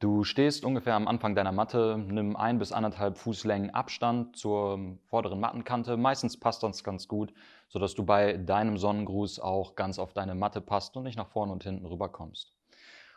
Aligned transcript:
Du 0.00 0.22
stehst 0.22 0.64
ungefähr 0.64 0.94
am 0.94 1.08
Anfang 1.08 1.34
deiner 1.34 1.50
Matte, 1.50 1.98
nimm 1.98 2.36
ein 2.36 2.60
bis 2.60 2.70
anderthalb 2.70 3.18
Fußlängen 3.18 3.74
Abstand 3.74 4.36
zur 4.36 4.96
vorderen 5.06 5.40
Mattenkante. 5.40 5.96
Meistens 5.96 6.38
passt 6.38 6.62
das 6.62 6.84
ganz 6.84 7.08
gut, 7.08 7.34
sodass 7.66 7.96
du 7.96 8.04
bei 8.04 8.36
deinem 8.36 8.78
Sonnengruß 8.78 9.40
auch 9.40 9.74
ganz 9.74 9.98
auf 9.98 10.12
deine 10.12 10.36
Matte 10.36 10.60
passt 10.60 10.96
und 10.96 11.02
nicht 11.02 11.18
nach 11.18 11.26
vorne 11.26 11.50
und 11.50 11.64
hinten 11.64 11.84
rüber 11.84 12.08
kommst. 12.10 12.54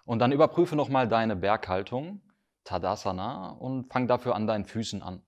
Und 0.06 0.18
dann 0.18 0.32
überprüfe 0.32 0.76
nochmal 0.76 1.08
deine 1.08 1.36
Berghaltung, 1.36 2.22
Tadasana, 2.64 3.52
und 3.52 3.86
fang 3.94 4.08
dafür 4.08 4.34
an 4.34 4.48
deinen 4.48 4.66
Füßen 4.66 5.04
an. 5.04 5.22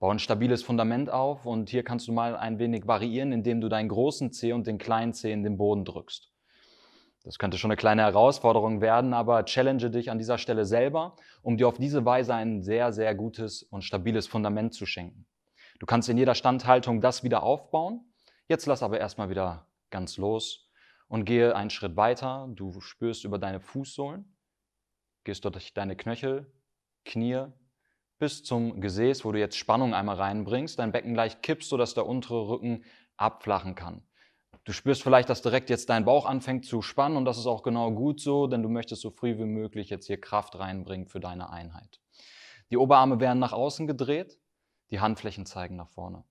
Bau 0.00 0.10
ein 0.10 0.18
stabiles 0.18 0.64
Fundament 0.64 1.08
auf 1.08 1.46
und 1.46 1.70
hier 1.70 1.84
kannst 1.84 2.08
du 2.08 2.12
mal 2.12 2.34
ein 2.34 2.58
wenig 2.58 2.88
variieren, 2.88 3.30
indem 3.30 3.60
du 3.60 3.68
deinen 3.68 3.90
großen 3.90 4.32
Zeh 4.32 4.54
und 4.54 4.66
den 4.66 4.78
kleinen 4.78 5.12
Zeh 5.14 5.30
in 5.30 5.44
den 5.44 5.56
Boden 5.56 5.84
drückst. 5.84 6.32
Das 7.22 7.38
könnte 7.38 7.58
schon 7.58 7.70
eine 7.70 7.76
kleine 7.76 8.02
Herausforderung 8.02 8.80
werden, 8.80 9.12
aber 9.12 9.44
challenge 9.44 9.90
dich 9.90 10.10
an 10.10 10.18
dieser 10.18 10.38
Stelle 10.38 10.64
selber, 10.64 11.16
um 11.42 11.56
dir 11.58 11.68
auf 11.68 11.76
diese 11.76 12.04
Weise 12.04 12.34
ein 12.34 12.62
sehr, 12.62 12.92
sehr 12.92 13.14
gutes 13.14 13.62
und 13.62 13.82
stabiles 13.82 14.26
Fundament 14.26 14.72
zu 14.72 14.86
schenken. 14.86 15.26
Du 15.78 15.86
kannst 15.86 16.08
in 16.08 16.16
jeder 16.16 16.34
Standhaltung 16.34 17.00
das 17.00 17.22
wieder 17.22 17.42
aufbauen. 17.42 18.04
Jetzt 18.48 18.66
lass 18.66 18.82
aber 18.82 18.98
erstmal 18.98 19.28
wieder 19.28 19.66
ganz 19.90 20.16
los 20.16 20.70
und 21.08 21.24
gehe 21.24 21.54
einen 21.54 21.70
Schritt 21.70 21.96
weiter. 21.96 22.48
Du 22.54 22.80
spürst 22.80 23.24
über 23.24 23.38
deine 23.38 23.60
Fußsohlen, 23.60 24.36
gehst 25.24 25.44
durch 25.44 25.74
deine 25.74 25.96
Knöchel, 25.96 26.50
Knie 27.04 27.46
bis 28.18 28.44
zum 28.44 28.80
Gesäß, 28.80 29.24
wo 29.24 29.32
du 29.32 29.38
jetzt 29.38 29.56
Spannung 29.56 29.94
einmal 29.94 30.16
reinbringst, 30.16 30.78
dein 30.78 30.92
Becken 30.92 31.14
gleich 31.14 31.40
kippst, 31.42 31.70
sodass 31.70 31.94
der 31.94 32.06
untere 32.06 32.48
Rücken 32.48 32.84
abflachen 33.16 33.74
kann. 33.74 34.02
Du 34.70 34.74
spürst 34.74 35.02
vielleicht, 35.02 35.28
dass 35.28 35.42
direkt 35.42 35.68
jetzt 35.68 35.90
dein 35.90 36.04
Bauch 36.04 36.26
anfängt 36.26 36.64
zu 36.64 36.80
spannen 36.80 37.16
und 37.16 37.24
das 37.24 37.38
ist 37.38 37.46
auch 37.46 37.64
genau 37.64 37.90
gut 37.90 38.20
so, 38.20 38.46
denn 38.46 38.62
du 38.62 38.68
möchtest 38.68 39.02
so 39.02 39.10
früh 39.10 39.36
wie 39.36 39.44
möglich 39.44 39.90
jetzt 39.90 40.06
hier 40.06 40.20
Kraft 40.20 40.56
reinbringen 40.56 41.08
für 41.08 41.18
deine 41.18 41.50
Einheit. 41.50 42.00
Die 42.70 42.76
Oberarme 42.76 43.18
werden 43.18 43.40
nach 43.40 43.52
außen 43.52 43.88
gedreht, 43.88 44.38
die 44.92 45.00
Handflächen 45.00 45.44
zeigen 45.44 45.74
nach 45.74 45.88
vorne. 45.88 46.22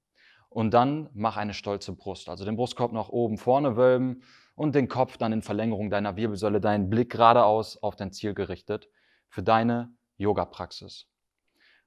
Und 0.48 0.74
dann 0.74 1.10
mach 1.12 1.36
eine 1.36 1.54
stolze 1.54 1.92
Brust, 1.92 2.30
also 2.30 2.46
den 2.46 2.56
Brustkorb 2.56 2.94
nach 2.94 3.10
oben 3.10 3.38
vorne 3.38 3.76
wölben 3.76 4.24
und 4.56 4.74
den 4.74 4.88
Kopf 4.88 5.18
dann 5.18 5.34
in 5.34 5.42
Verlängerung 5.42 5.90
deiner 5.90 6.16
Wirbelsäule, 6.16 6.62
deinen 6.62 6.90
Blick 6.90 7.12
geradeaus 7.12 7.76
auf 7.84 7.98
dein 7.98 8.14
Ziel 8.14 8.34
gerichtet 8.34 8.88
für 9.28 9.44
deine 9.44 9.92
Yoga-Praxis. 10.16 11.10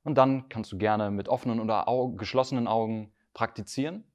Und 0.04 0.18
dann 0.18 0.50
kannst 0.50 0.70
du 0.70 0.76
gerne 0.76 1.10
mit 1.10 1.30
offenen 1.30 1.60
oder 1.60 1.86
geschlossenen 2.14 2.68
Augen 2.68 3.14
praktizieren 3.32 4.11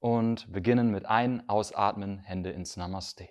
und 0.00 0.52
beginnen 0.52 0.90
mit 0.90 1.06
ein, 1.06 1.48
ausatmen, 1.48 2.18
Hände 2.18 2.50
ins 2.50 2.76
Namaste. 2.76 3.28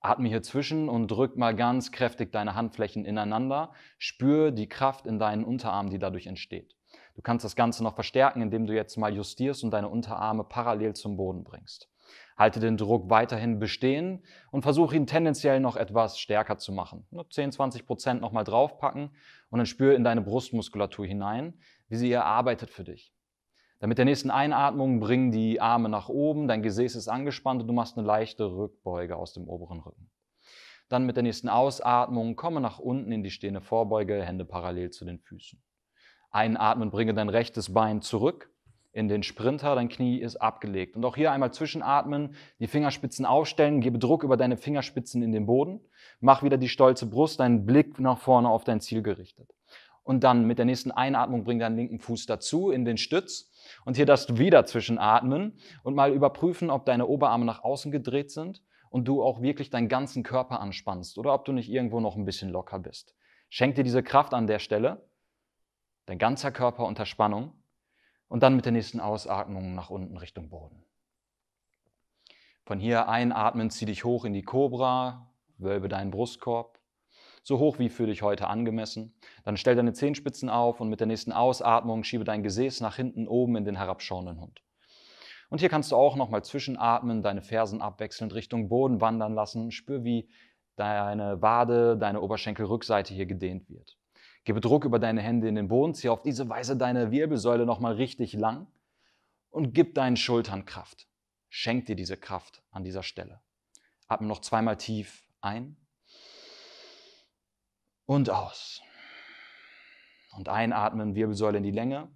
Atme 0.00 0.28
hier 0.28 0.42
zwischen 0.42 0.88
und 0.88 1.08
drück 1.08 1.36
mal 1.36 1.56
ganz 1.56 1.90
kräftig 1.90 2.30
deine 2.30 2.54
Handflächen 2.54 3.04
ineinander. 3.04 3.72
Spür 3.98 4.52
die 4.52 4.68
Kraft 4.68 5.06
in 5.06 5.18
deinen 5.18 5.44
Unterarmen, 5.44 5.90
die 5.90 5.98
dadurch 5.98 6.26
entsteht. 6.26 6.76
Du 7.16 7.22
kannst 7.22 7.44
das 7.44 7.56
Ganze 7.56 7.82
noch 7.82 7.96
verstärken, 7.96 8.42
indem 8.42 8.66
du 8.66 8.74
jetzt 8.74 8.96
mal 8.96 9.12
justierst 9.12 9.64
und 9.64 9.72
deine 9.72 9.88
Unterarme 9.88 10.44
parallel 10.44 10.94
zum 10.94 11.16
Boden 11.16 11.42
bringst. 11.42 11.88
Halte 12.36 12.60
den 12.60 12.76
Druck 12.76 13.10
weiterhin 13.10 13.58
bestehen 13.58 14.24
und 14.52 14.62
versuche 14.62 14.94
ihn 14.94 15.08
tendenziell 15.08 15.58
noch 15.58 15.74
etwas 15.74 16.20
stärker 16.20 16.58
zu 16.58 16.72
machen. 16.72 17.06
Nur 17.10 17.28
10, 17.28 17.50
20 17.50 17.86
Prozent 17.86 18.20
nochmal 18.20 18.44
draufpacken 18.44 19.10
und 19.50 19.58
dann 19.58 19.66
spür 19.66 19.96
in 19.96 20.04
deine 20.04 20.20
Brustmuskulatur 20.20 21.06
hinein, 21.06 21.58
wie 21.88 21.96
sie 21.96 22.12
erarbeitet 22.12 22.70
für 22.70 22.84
dich. 22.84 23.12
Dann 23.80 23.88
mit 23.88 23.98
der 23.98 24.04
nächsten 24.04 24.30
Einatmung 24.30 24.98
bring 24.98 25.30
die 25.30 25.60
Arme 25.60 25.88
nach 25.88 26.08
oben, 26.08 26.48
dein 26.48 26.62
Gesäß 26.62 26.96
ist 26.96 27.08
angespannt 27.08 27.60
und 27.62 27.68
du 27.68 27.72
machst 27.72 27.96
eine 27.96 28.06
leichte 28.06 28.44
Rückbeuge 28.44 29.16
aus 29.16 29.32
dem 29.32 29.48
oberen 29.48 29.80
Rücken. 29.80 30.10
Dann 30.88 31.06
mit 31.06 31.16
der 31.16 31.22
nächsten 31.22 31.48
Ausatmung 31.48 32.34
komme 32.34 32.60
nach 32.60 32.78
unten 32.78 33.12
in 33.12 33.22
die 33.22 33.30
stehende 33.30 33.60
Vorbeuge, 33.60 34.24
Hände 34.24 34.44
parallel 34.44 34.90
zu 34.90 35.04
den 35.04 35.18
Füßen. 35.18 35.62
Einatmen, 36.30 36.90
bringe 36.90 37.14
dein 37.14 37.28
rechtes 37.28 37.72
Bein 37.72 38.02
zurück 38.02 38.50
in 38.92 39.08
den 39.08 39.22
Sprinter, 39.22 39.74
dein 39.74 39.88
Knie 39.88 40.18
ist 40.18 40.36
abgelegt. 40.36 40.96
Und 40.96 41.04
auch 41.04 41.14
hier 41.14 41.30
einmal 41.30 41.52
zwischenatmen, 41.52 42.34
die 42.58 42.66
Fingerspitzen 42.66 43.26
aufstellen, 43.26 43.80
gebe 43.80 43.98
Druck 43.98 44.24
über 44.24 44.36
deine 44.36 44.56
Fingerspitzen 44.56 45.22
in 45.22 45.30
den 45.30 45.46
Boden, 45.46 45.80
mach 46.20 46.42
wieder 46.42 46.56
die 46.56 46.68
stolze 46.68 47.06
Brust, 47.06 47.38
deinen 47.38 47.64
Blick 47.64 48.00
nach 48.00 48.18
vorne 48.18 48.48
auf 48.48 48.64
dein 48.64 48.80
Ziel 48.80 49.02
gerichtet. 49.02 49.54
Und 50.02 50.24
dann 50.24 50.46
mit 50.46 50.58
der 50.58 50.64
nächsten 50.64 50.90
Einatmung 50.90 51.44
bring 51.44 51.58
deinen 51.58 51.76
linken 51.76 52.00
Fuß 52.00 52.24
dazu 52.26 52.70
in 52.70 52.86
den 52.86 52.96
Stütz. 52.96 53.47
Und 53.84 53.96
hier 53.96 54.06
darfst 54.06 54.30
du 54.30 54.38
wieder 54.38 54.64
zwischenatmen 54.66 55.58
und 55.82 55.94
mal 55.94 56.12
überprüfen, 56.12 56.70
ob 56.70 56.84
deine 56.84 57.06
Oberarme 57.06 57.44
nach 57.44 57.62
außen 57.62 57.92
gedreht 57.92 58.30
sind 58.30 58.62
und 58.90 59.06
du 59.06 59.22
auch 59.22 59.40
wirklich 59.42 59.70
deinen 59.70 59.88
ganzen 59.88 60.22
Körper 60.22 60.60
anspannst 60.60 61.18
oder 61.18 61.34
ob 61.34 61.44
du 61.44 61.52
nicht 61.52 61.68
irgendwo 61.70 62.00
noch 62.00 62.16
ein 62.16 62.24
bisschen 62.24 62.50
locker 62.50 62.78
bist. 62.78 63.14
Schenk 63.48 63.74
dir 63.74 63.84
diese 63.84 64.02
Kraft 64.02 64.34
an 64.34 64.46
der 64.46 64.58
Stelle, 64.58 65.08
dein 66.06 66.18
ganzer 66.18 66.50
Körper 66.50 66.84
unter 66.86 67.06
Spannung 67.06 67.52
und 68.28 68.42
dann 68.42 68.56
mit 68.56 68.64
der 68.64 68.72
nächsten 68.72 69.00
Ausatmung 69.00 69.74
nach 69.74 69.90
unten 69.90 70.16
Richtung 70.16 70.50
Boden. 70.50 70.84
Von 72.64 72.78
hier 72.78 73.08
einatmen, 73.08 73.70
zieh 73.70 73.86
dich 73.86 74.04
hoch 74.04 74.24
in 74.24 74.34
die 74.34 74.42
Cobra, 74.42 75.32
wölbe 75.56 75.88
deinen 75.88 76.10
Brustkorb 76.10 76.77
so 77.42 77.58
hoch 77.58 77.78
wie 77.78 77.88
für 77.88 78.06
dich 78.06 78.22
heute 78.22 78.48
angemessen. 78.48 79.14
Dann 79.44 79.56
stell 79.56 79.76
deine 79.76 79.92
Zehenspitzen 79.92 80.48
auf 80.48 80.80
und 80.80 80.88
mit 80.88 81.00
der 81.00 81.06
nächsten 81.06 81.32
Ausatmung 81.32 82.04
schiebe 82.04 82.24
dein 82.24 82.42
Gesäß 82.42 82.80
nach 82.80 82.96
hinten 82.96 83.28
oben 83.28 83.56
in 83.56 83.64
den 83.64 83.76
herabschauenden 83.76 84.40
Hund. 84.40 84.62
Und 85.50 85.60
hier 85.60 85.68
kannst 85.68 85.92
du 85.92 85.96
auch 85.96 86.16
nochmal 86.16 86.44
zwischenatmen, 86.44 87.22
deine 87.22 87.42
Fersen 87.42 87.80
abwechselnd 87.80 88.34
Richtung 88.34 88.68
Boden 88.68 89.00
wandern 89.00 89.34
lassen. 89.34 89.70
Spür, 89.70 90.04
wie 90.04 90.28
deine 90.76 91.40
Wade, 91.42 91.96
deine 91.96 92.20
Oberschenkelrückseite 92.20 93.14
hier 93.14 93.26
gedehnt 93.26 93.68
wird. 93.70 93.96
Gebe 94.44 94.60
Druck 94.60 94.84
über 94.84 94.98
deine 94.98 95.20
Hände 95.20 95.48
in 95.48 95.54
den 95.54 95.68
Boden, 95.68 95.94
ziehe 95.94 96.12
auf 96.12 96.22
diese 96.22 96.48
Weise 96.48 96.76
deine 96.76 97.10
Wirbelsäule 97.10 97.66
nochmal 97.66 97.94
richtig 97.94 98.34
lang 98.34 98.66
und 99.50 99.74
gib 99.74 99.94
deinen 99.94 100.16
Schultern 100.16 100.64
Kraft. 100.64 101.06
Schenk 101.48 101.86
dir 101.86 101.96
diese 101.96 102.16
Kraft 102.16 102.62
an 102.70 102.84
dieser 102.84 103.02
Stelle. 103.02 103.40
Atme 104.06 104.26
noch 104.26 104.40
zweimal 104.40 104.76
tief 104.76 105.26
ein 105.40 105.76
und 108.08 108.30
aus. 108.30 108.80
Und 110.34 110.48
einatmen, 110.48 111.14
Wirbelsäule 111.14 111.58
in 111.58 111.62
die 111.62 111.70
Länge 111.70 112.10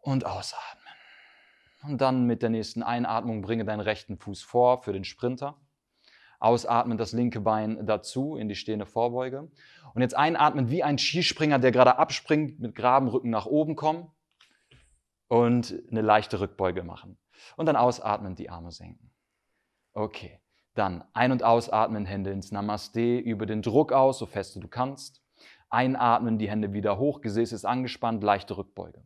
und 0.00 0.24
ausatmen. 0.24 0.94
Und 1.82 2.00
dann 2.00 2.24
mit 2.24 2.42
der 2.42 2.48
nächsten 2.48 2.82
Einatmung 2.82 3.42
bringe 3.42 3.66
deinen 3.66 3.80
rechten 3.80 4.16
Fuß 4.16 4.42
vor 4.42 4.82
für 4.82 4.94
den 4.94 5.04
Sprinter. 5.04 5.60
Ausatmen, 6.40 6.96
das 6.96 7.12
linke 7.12 7.40
Bein 7.40 7.86
dazu 7.86 8.36
in 8.36 8.48
die 8.48 8.54
stehende 8.54 8.86
Vorbeuge. 8.86 9.50
Und 9.94 10.02
jetzt 10.02 10.16
einatmen 10.16 10.70
wie 10.70 10.82
ein 10.82 10.98
Skispringer, 10.98 11.58
der 11.58 11.70
gerade 11.70 11.98
abspringt, 11.98 12.58
mit 12.58 12.74
geraden 12.74 13.08
Rücken 13.08 13.30
nach 13.30 13.46
oben 13.46 13.76
kommen 13.76 14.10
und 15.28 15.82
eine 15.90 16.00
leichte 16.00 16.40
Rückbeuge 16.40 16.82
machen. 16.82 17.18
Und 17.56 17.66
dann 17.66 17.76
ausatmen, 17.76 18.36
die 18.36 18.48
Arme 18.48 18.72
senken. 18.72 19.12
Okay. 19.92 20.40
Dann 20.76 21.04
ein- 21.14 21.32
und 21.32 21.42
ausatmen, 21.42 22.04
Hände 22.04 22.30
ins 22.30 22.52
Namaste, 22.52 23.16
über 23.18 23.46
den 23.46 23.62
Druck 23.62 23.92
aus, 23.92 24.18
so 24.18 24.26
fest 24.26 24.56
du 24.56 24.68
kannst. 24.68 25.22
Einatmen, 25.70 26.36
die 26.36 26.50
Hände 26.50 26.74
wieder 26.74 26.98
hoch, 26.98 27.22
Gesäß 27.22 27.52
ist 27.52 27.64
angespannt, 27.64 28.22
leichte 28.22 28.58
Rückbeuge. 28.58 29.02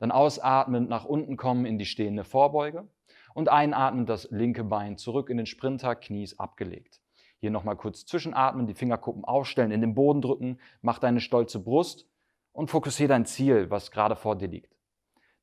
Dann 0.00 0.12
ausatmen, 0.12 0.86
nach 0.86 1.06
unten 1.06 1.38
kommen 1.38 1.64
in 1.64 1.78
die 1.78 1.86
stehende 1.86 2.24
Vorbeuge. 2.24 2.86
Und 3.32 3.48
einatmen, 3.48 4.04
das 4.04 4.28
linke 4.30 4.64
Bein 4.64 4.98
zurück 4.98 5.30
in 5.30 5.38
den 5.38 5.46
Sprinter, 5.46 5.96
Knie 5.96 6.24
ist 6.24 6.38
abgelegt. 6.38 7.00
Hier 7.38 7.50
nochmal 7.50 7.76
kurz 7.76 8.04
zwischenatmen, 8.04 8.66
die 8.66 8.74
Fingerkuppen 8.74 9.24
aufstellen, 9.24 9.72
in 9.72 9.80
den 9.80 9.94
Boden 9.94 10.20
drücken, 10.20 10.58
mach 10.82 10.98
deine 10.98 11.20
stolze 11.20 11.58
Brust 11.58 12.06
und 12.52 12.68
fokussiere 12.70 13.08
dein 13.08 13.24
Ziel, 13.24 13.70
was 13.70 13.90
gerade 13.90 14.14
vor 14.14 14.36
dir 14.36 14.48
liegt. 14.48 14.74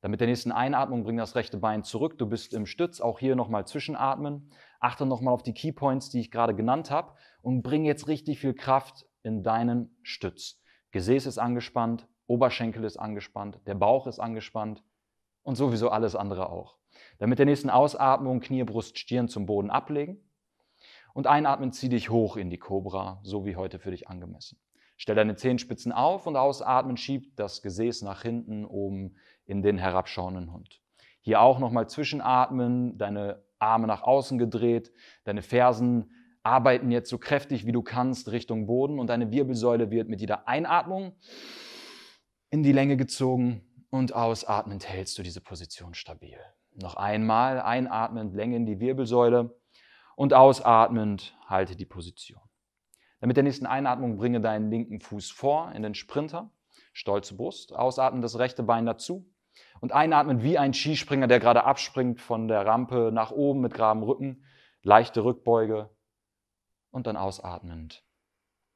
Dann 0.02 0.10
mit 0.10 0.20
der 0.20 0.26
nächsten 0.26 0.50
Einatmung 0.50 1.04
bring 1.04 1.16
das 1.16 1.36
rechte 1.36 1.58
Bein 1.58 1.84
zurück. 1.84 2.18
Du 2.18 2.26
bist 2.26 2.54
im 2.54 2.66
Stütz. 2.66 3.00
Auch 3.00 3.20
hier 3.20 3.36
nochmal 3.36 3.68
zwischenatmen. 3.68 4.50
Achte 4.82 5.06
nochmal 5.06 5.32
auf 5.32 5.42
die 5.42 5.54
Keypoints, 5.54 6.10
die 6.10 6.20
ich 6.20 6.30
gerade 6.30 6.54
genannt 6.54 6.90
habe. 6.90 7.14
Und 7.40 7.62
bring 7.62 7.84
jetzt 7.84 8.08
richtig 8.08 8.40
viel 8.40 8.52
Kraft 8.52 9.06
in 9.22 9.42
deinen 9.42 9.96
Stütz. 10.02 10.60
Gesäß 10.90 11.26
ist 11.26 11.38
angespannt, 11.38 12.08
Oberschenkel 12.26 12.84
ist 12.84 12.98
angespannt, 12.98 13.60
der 13.66 13.74
Bauch 13.74 14.06
ist 14.06 14.18
angespannt 14.18 14.82
und 15.42 15.54
sowieso 15.54 15.88
alles 15.88 16.16
andere 16.16 16.50
auch. 16.50 16.76
Dann 17.18 17.30
mit 17.30 17.38
der 17.38 17.46
nächsten 17.46 17.70
Ausatmung 17.70 18.40
Knie, 18.40 18.64
Brust, 18.64 18.98
Stirn 18.98 19.28
zum 19.28 19.46
Boden 19.46 19.70
ablegen. 19.70 20.20
Und 21.14 21.26
einatmen, 21.26 21.72
zieh 21.72 21.88
dich 21.88 22.10
hoch 22.10 22.36
in 22.36 22.50
die 22.50 22.58
Cobra, 22.58 23.20
so 23.22 23.44
wie 23.44 23.56
heute 23.56 23.78
für 23.78 23.90
dich 23.90 24.08
angemessen. 24.08 24.58
Stell 24.96 25.14
deine 25.14 25.36
Zehenspitzen 25.36 25.92
auf 25.92 26.26
und 26.26 26.36
ausatmen, 26.36 26.96
schieb 26.96 27.36
das 27.36 27.62
Gesäß 27.62 28.02
nach 28.02 28.22
hinten 28.22 28.64
oben 28.64 29.16
in 29.44 29.62
den 29.62 29.78
herabschauenden 29.78 30.52
Hund. 30.52 30.80
Hier 31.20 31.40
auch 31.40 31.58
nochmal 31.58 31.88
zwischenatmen, 31.88 32.98
deine 32.98 33.42
Arme 33.62 33.86
nach 33.86 34.02
außen 34.02 34.38
gedreht, 34.38 34.92
deine 35.24 35.42
Fersen 35.42 36.10
arbeiten 36.42 36.90
jetzt 36.90 37.08
so 37.08 37.18
kräftig 37.18 37.66
wie 37.66 37.72
du 37.72 37.82
kannst 37.82 38.32
Richtung 38.32 38.66
Boden 38.66 38.98
und 38.98 39.06
deine 39.06 39.30
Wirbelsäule 39.30 39.90
wird 39.90 40.08
mit 40.08 40.20
jeder 40.20 40.48
Einatmung 40.48 41.14
in 42.50 42.62
die 42.62 42.72
Länge 42.72 42.96
gezogen 42.96 43.62
und 43.90 44.14
ausatmend 44.14 44.88
hältst 44.88 45.16
du 45.18 45.22
diese 45.22 45.40
Position 45.40 45.94
stabil. 45.94 46.38
Noch 46.74 46.96
einmal 46.96 47.60
einatmend 47.60 48.34
Länge 48.34 48.56
in 48.56 48.66
die 48.66 48.80
Wirbelsäule 48.80 49.54
und 50.16 50.34
ausatmend 50.34 51.36
halte 51.46 51.76
die 51.76 51.86
Position. 51.86 52.40
Dann 53.20 53.28
mit 53.28 53.36
der 53.36 53.44
nächsten 53.44 53.66
Einatmung 53.66 54.16
bringe 54.16 54.40
deinen 54.40 54.70
linken 54.70 55.00
Fuß 55.00 55.30
vor 55.30 55.70
in 55.72 55.82
den 55.82 55.94
Sprinter, 55.94 56.50
stolze 56.92 57.36
Brust, 57.36 57.72
ausatmen 57.72 58.20
das 58.20 58.38
rechte 58.38 58.64
Bein 58.64 58.84
dazu 58.84 59.31
und 59.82 59.90
einatmen 59.92 60.44
wie 60.44 60.58
ein 60.58 60.72
Skispringer, 60.72 61.26
der 61.26 61.40
gerade 61.40 61.64
abspringt 61.64 62.20
von 62.20 62.46
der 62.46 62.64
Rampe 62.64 63.10
nach 63.12 63.32
oben 63.32 63.60
mit 63.60 63.74
geradem 63.74 64.04
Rücken, 64.04 64.44
leichte 64.84 65.24
Rückbeuge 65.24 65.90
und 66.92 67.08
dann 67.08 67.16
ausatmend 67.16 68.04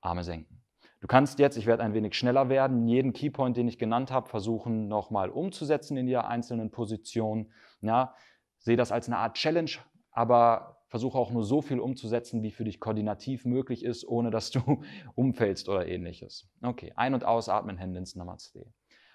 Arme 0.01 0.25
senken. 0.25 0.65
Du 1.01 1.07
kannst 1.07 1.39
jetzt, 1.39 1.57
ich 1.57 1.67
werde 1.67 1.85
ein 1.85 1.95
wenig 1.95 2.15
schneller 2.15 2.49
werden, 2.49 2.89
jeden 2.89 3.13
Keypoint, 3.13 3.57
den 3.57 3.69
ich 3.69 3.79
genannt 3.79 4.11
habe, 4.11 4.29
versuchen 4.29 4.89
nochmal 4.89 5.31
umzusetzen 5.31 5.97
in 5.97 6.09
der 6.09 6.27
einzelnen 6.27 6.73
Position. 6.73 7.53
Ja, 7.83 8.17
sehe 8.59 8.77
das 8.77 8.91
als 8.91 9.07
eine 9.07 9.19
Art 9.19 9.37
Challenge, 9.37 9.71
aber 10.11 10.83
versuche 10.89 11.19
auch 11.19 11.31
nur 11.31 11.45
so 11.45 11.63
viel 11.63 11.79
umzusetzen, 11.79 12.43
wie 12.43 12.51
für 12.51 12.65
dich 12.65 12.81
koordinativ 12.81 13.45
möglich 13.45 13.85
ist, 13.85 14.09
ohne 14.09 14.31
dass 14.31 14.51
du 14.51 14.83
umfällst 15.15 15.69
oder 15.69 15.87
ähnliches. 15.87 16.51
Okay, 16.63 16.93
ein- 16.97 17.15
und 17.15 17.25
ausatmen, 17.25 17.79
Hände 17.79 18.01
ins 18.01 18.17
Namaste. 18.17 18.67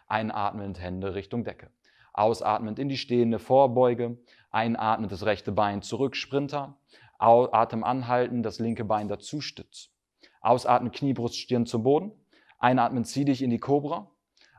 Einatmend, 0.08 0.80
Hände 0.80 1.16
Richtung 1.16 1.44
Decke. 1.44 1.70
Ausatmend 2.14 2.80
in 2.80 2.90
die 2.90 2.98
stehende 2.98 3.40
Vorbeuge. 3.40 4.18
Einatmend 4.50 5.12
das 5.12 5.26
rechte 5.26 5.52
Bein 5.52 5.82
zurück, 5.82 6.16
Sprinter. 6.16 6.78
Atem 7.18 7.84
anhalten, 7.84 8.44
das 8.44 8.60
linke 8.60 8.84
Bein 8.84 9.08
dazu, 9.08 9.42
Stütz. 9.42 9.90
Ausatmen, 10.42 10.92
Knie, 10.92 11.14
Brust, 11.14 11.38
Stirn 11.38 11.66
zum 11.66 11.84
Boden. 11.84 12.12
Einatmen, 12.58 13.06
zieh 13.06 13.26
dich 13.26 13.42
in 13.42 13.50
die 13.50 13.60
Kobra. 13.60 14.10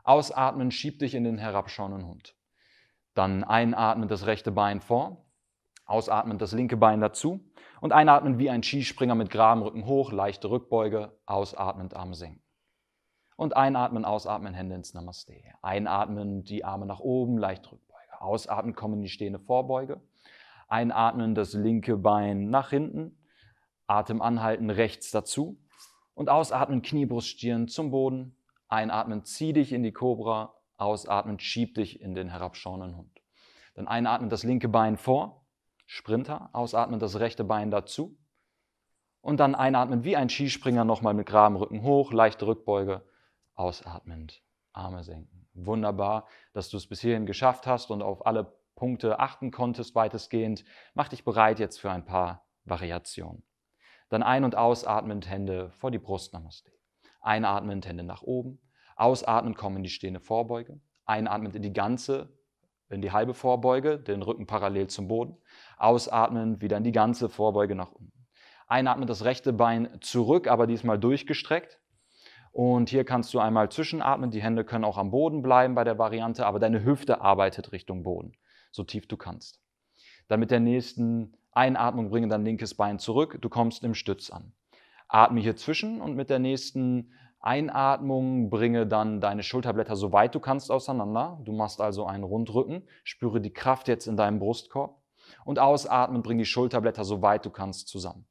Ausatmen, 0.03 0.71
schieb 0.71 0.99
dich 0.99 1.13
in 1.15 1.23
den 1.23 1.37
herabschauenden 1.37 2.07
Hund. 2.07 2.35
Dann 3.13 3.43
einatmen, 3.43 4.07
das 4.07 4.25
rechte 4.25 4.51
Bein 4.51 4.81
vor. 4.81 5.25
Ausatmen, 5.85 6.37
das 6.37 6.53
linke 6.53 6.77
Bein 6.77 7.01
dazu. 7.01 7.41
Und 7.81 7.91
einatmen 7.91 8.39
wie 8.39 8.49
ein 8.49 8.63
Skispringer 8.63 9.15
mit 9.15 9.29
geradem 9.29 9.63
Rücken 9.63 9.85
hoch, 9.85 10.11
leichte 10.11 10.49
Rückbeuge. 10.49 11.11
Ausatmend, 11.25 11.95
Arme 11.95 12.15
senken. 12.15 12.42
Und 13.35 13.55
einatmen, 13.57 14.05
ausatmen, 14.05 14.53
Hände 14.53 14.75
ins 14.75 14.93
Namaste. 14.93 15.33
Einatmen, 15.61 16.43
die 16.43 16.65
Arme 16.65 16.85
nach 16.85 16.99
oben, 16.99 17.37
leicht 17.37 17.71
Rückbeuge. 17.71 18.21
Ausatmen, 18.21 18.75
kommen 18.75 18.95
in 18.95 19.01
die 19.01 19.09
stehende 19.09 19.39
Vorbeuge. 19.39 20.01
Einatmen, 20.67 21.35
das 21.35 21.53
linke 21.53 21.97
Bein 21.97 22.49
nach 22.49 22.69
hinten. 22.69 23.17
Atem 23.87 24.21
anhalten, 24.21 24.69
rechts 24.69 25.11
dazu. 25.11 25.59
Und 26.13 26.29
ausatmen, 26.29 26.81
Knie, 26.81 27.05
Brust, 27.05 27.27
Stirn 27.27 27.67
zum 27.67 27.91
Boden. 27.91 28.35
Einatmen, 28.67 29.23
zieh 29.25 29.53
dich 29.53 29.73
in 29.73 29.83
die 29.83 29.91
Kobra. 29.91 30.53
Ausatmen, 30.77 31.39
schieb 31.39 31.75
dich 31.75 32.01
in 32.01 32.15
den 32.15 32.29
herabschauenden 32.29 32.97
Hund. 32.97 33.21
Dann 33.75 33.87
einatmen, 33.87 34.29
das 34.29 34.43
linke 34.43 34.69
Bein 34.69 34.97
vor. 34.97 35.45
Sprinter. 35.85 36.49
Ausatmen, 36.53 36.99
das 36.99 37.19
rechte 37.19 37.43
Bein 37.43 37.71
dazu. 37.71 38.17
Und 39.21 39.39
dann 39.39 39.55
einatmen 39.55 40.03
wie 40.03 40.17
ein 40.17 40.29
Skispringer 40.29 40.83
nochmal 40.85 41.13
mit 41.13 41.27
geradem 41.27 41.55
Rücken 41.55 41.83
hoch, 41.83 42.11
leichte 42.11 42.45
Rückbeuge. 42.45 43.03
Ausatmend, 43.55 44.41
Arme 44.71 45.03
senken. 45.03 45.47
Wunderbar, 45.53 46.27
dass 46.53 46.69
du 46.69 46.77
es 46.77 46.87
bis 46.87 47.01
hierhin 47.01 47.25
geschafft 47.25 47.67
hast 47.67 47.91
und 47.91 48.01
auf 48.01 48.25
alle 48.25 48.57
Punkte 48.75 49.19
achten 49.19 49.51
konntest 49.51 49.93
weitestgehend. 49.95 50.65
Mach 50.93 51.09
dich 51.09 51.23
bereit 51.23 51.59
jetzt 51.59 51.79
für 51.79 51.91
ein 51.91 52.05
paar 52.05 52.45
Variationen. 52.65 53.43
Dann 54.09 54.23
ein- 54.23 54.43
und 54.43 54.55
ausatmend 54.55 55.29
Hände 55.29 55.71
vor 55.71 55.91
die 55.91 55.99
Brust, 55.99 56.33
Namaste. 56.33 56.71
Einatmend 57.21 57.87
Hände 57.87 58.03
nach 58.03 58.21
oben. 58.21 58.59
Ausatmend 58.95 59.57
kommen 59.57 59.77
in 59.77 59.83
die 59.83 59.89
stehende 59.89 60.19
Vorbeuge. 60.19 60.79
Einatmend 61.05 61.55
in 61.55 61.61
die 61.61 61.73
ganze, 61.73 62.37
in 62.89 63.01
die 63.01 63.11
halbe 63.11 63.33
Vorbeuge, 63.33 63.99
den 63.99 64.21
Rücken 64.21 64.45
parallel 64.45 64.87
zum 64.87 65.07
Boden. 65.07 65.37
Ausatmend 65.77 66.61
wieder 66.61 66.77
in 66.77 66.83
die 66.83 66.91
ganze 66.91 67.29
Vorbeuge 67.29 67.75
nach 67.75 67.91
unten. 67.91 68.27
Einatmend 68.67 69.09
das 69.09 69.23
rechte 69.23 69.53
Bein 69.53 69.97
zurück, 70.01 70.47
aber 70.47 70.67
diesmal 70.67 70.99
durchgestreckt. 70.99 71.79
Und 72.53 72.89
hier 72.89 73.03
kannst 73.03 73.33
du 73.33 73.39
einmal 73.39 73.69
zwischenatmen. 73.69 74.29
Die 74.29 74.41
Hände 74.41 74.63
können 74.63 74.85
auch 74.85 74.99
am 74.99 75.09
Boden 75.09 75.41
bleiben 75.41 75.73
bei 75.73 75.83
der 75.83 75.97
Variante, 75.97 76.45
aber 76.45 76.59
deine 76.59 76.83
Hüfte 76.85 77.19
arbeitet 77.19 77.71
Richtung 77.71 78.03
Boden, 78.03 78.37
so 78.71 78.83
tief 78.83 79.07
du 79.07 79.17
kannst. 79.17 79.59
Dann 80.27 80.39
mit 80.39 80.51
der 80.51 80.59
nächsten 80.59 81.35
Einatmung 81.51 82.11
bringe 82.11 82.27
dein 82.27 82.45
linkes 82.45 82.75
Bein 82.75 82.99
zurück. 82.99 83.39
Du 83.41 83.49
kommst 83.49 83.83
im 83.83 83.95
Stütz 83.95 84.29
an. 84.29 84.53
Atme 85.07 85.41
hier 85.41 85.55
zwischen 85.55 85.99
und 85.99 86.15
mit 86.15 86.29
der 86.29 86.37
nächsten 86.37 87.11
Einatmung 87.39 88.51
bringe 88.51 88.85
dann 88.85 89.19
deine 89.19 89.41
Schulterblätter 89.41 89.95
so 89.95 90.11
weit 90.11 90.35
du 90.35 90.39
kannst 90.39 90.71
auseinander. 90.71 91.41
Du 91.43 91.53
machst 91.53 91.81
also 91.81 92.05
einen 92.05 92.23
Rundrücken. 92.23 92.87
Spüre 93.03 93.41
die 93.41 93.51
Kraft 93.51 93.87
jetzt 93.87 94.07
in 94.07 94.15
deinem 94.15 94.37
Brustkorb. 94.37 95.01
Und 95.43 95.57
ausatmen, 95.57 96.21
bring 96.21 96.37
die 96.37 96.45
Schulterblätter 96.45 97.03
so 97.03 97.23
weit 97.23 97.45
du 97.45 97.49
kannst 97.49 97.87
zusammen. 97.87 98.27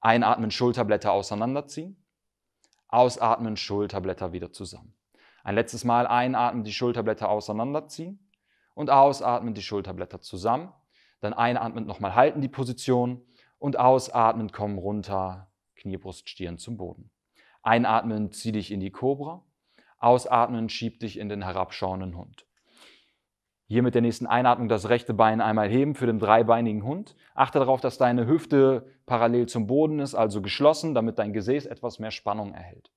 Einatmen, 0.00 0.52
Schulterblätter 0.52 1.10
auseinanderziehen. 1.10 2.04
Ausatmen, 2.88 3.56
Schulterblätter 3.56 4.32
wieder 4.32 4.52
zusammen. 4.52 4.94
Ein 5.44 5.54
letztes 5.54 5.84
Mal 5.84 6.06
einatmen, 6.06 6.64
die 6.64 6.72
Schulterblätter 6.72 7.28
auseinanderziehen. 7.28 8.30
Und 8.74 8.90
ausatmen, 8.90 9.54
die 9.54 9.62
Schulterblätter 9.62 10.20
zusammen. 10.20 10.72
Dann 11.20 11.32
einatmend 11.34 11.86
nochmal 11.86 12.14
halten 12.14 12.40
die 12.40 12.48
Position. 12.48 13.22
Und 13.58 13.78
ausatmend 13.78 14.52
kommen 14.52 14.78
runter, 14.78 15.50
Knie, 15.76 15.96
Brust, 15.96 16.28
Stirn 16.28 16.58
zum 16.58 16.76
Boden. 16.76 17.10
Einatmen, 17.62 18.32
zieh 18.32 18.52
dich 18.52 18.70
in 18.70 18.80
die 18.80 18.90
Kobra. 18.90 19.44
Ausatmen, 19.98 20.68
schieb 20.68 21.00
dich 21.00 21.18
in 21.18 21.28
den 21.28 21.42
herabschauenden 21.42 22.16
Hund. 22.16 22.47
Hier 23.70 23.82
mit 23.82 23.94
der 23.94 24.00
nächsten 24.00 24.26
Einatmung 24.26 24.70
das 24.70 24.88
rechte 24.88 25.12
Bein 25.12 25.42
einmal 25.42 25.68
heben 25.68 25.94
für 25.94 26.06
den 26.06 26.18
dreibeinigen 26.18 26.84
Hund. 26.84 27.14
Achte 27.34 27.58
darauf, 27.58 27.82
dass 27.82 27.98
deine 27.98 28.26
Hüfte 28.26 28.86
parallel 29.04 29.46
zum 29.46 29.66
Boden 29.66 29.98
ist, 29.98 30.14
also 30.14 30.40
geschlossen, 30.40 30.94
damit 30.94 31.18
dein 31.18 31.34
Gesäß 31.34 31.66
etwas 31.66 31.98
mehr 31.98 32.10
Spannung 32.10 32.54
erhält. 32.54 32.90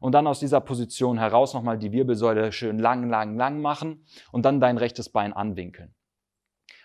Und 0.00 0.14
dann 0.14 0.26
aus 0.26 0.40
dieser 0.40 0.62
Position 0.62 1.18
heraus 1.18 1.52
nochmal 1.52 1.76
die 1.76 1.92
Wirbelsäule 1.92 2.50
schön 2.52 2.78
lang, 2.78 3.10
lang, 3.10 3.36
lang 3.36 3.60
machen 3.60 4.06
und 4.32 4.46
dann 4.46 4.58
dein 4.58 4.78
rechtes 4.78 5.10
Bein 5.10 5.34
anwinkeln. 5.34 5.94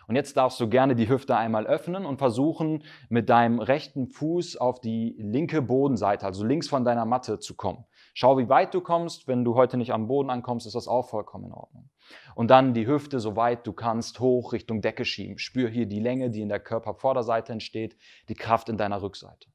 Und 0.10 0.16
jetzt 0.18 0.36
darfst 0.36 0.60
du 0.60 0.68
gerne 0.68 0.94
die 0.94 1.08
Hüfte 1.08 1.38
einmal 1.38 1.66
öffnen 1.66 2.06
und 2.06 2.18
versuchen, 2.18 2.84
mit 3.08 3.30
deinem 3.30 3.60
rechten 3.60 4.08
Fuß 4.08 4.58
auf 4.58 4.82
die 4.82 5.16
linke 5.18 5.62
Bodenseite, 5.62 6.26
also 6.26 6.44
links 6.44 6.68
von 6.68 6.84
deiner 6.84 7.06
Matte 7.06 7.40
zu 7.40 7.56
kommen. 7.56 7.86
Schau, 8.14 8.38
wie 8.38 8.50
weit 8.50 8.74
du 8.74 8.82
kommst. 8.82 9.30
Wenn 9.30 9.46
du 9.46 9.56
heute 9.56 9.78
nicht 9.78 9.94
am 9.94 10.08
Boden 10.08 10.30
ankommst, 10.30 10.68
ist 10.68 10.76
das 10.76 10.90
auch 10.90 11.08
vollkommen 11.08 11.46
in 11.46 11.54
Ordnung. 11.54 11.91
Und 12.36 12.50
dann 12.50 12.74
die 12.74 12.88
Hüfte, 12.88 13.20
so 13.20 13.36
weit 13.36 13.66
du 13.68 13.74
kannst, 13.74 14.20
hoch 14.20 14.54
Richtung 14.54 14.82
Decke 14.82 15.06
schieben. 15.06 15.38
Spür 15.38 15.70
hier 15.70 15.86
die 15.86 16.00
Länge, 16.00 16.30
die 16.30 16.42
in 16.42 16.50
der 16.50 16.60
Körpervorderseite 16.60 17.52
entsteht, 17.52 17.98
die 18.30 18.36
Kraft 18.36 18.70
in 18.70 18.78
deiner 18.78 19.02
Rückseite. 19.02 19.50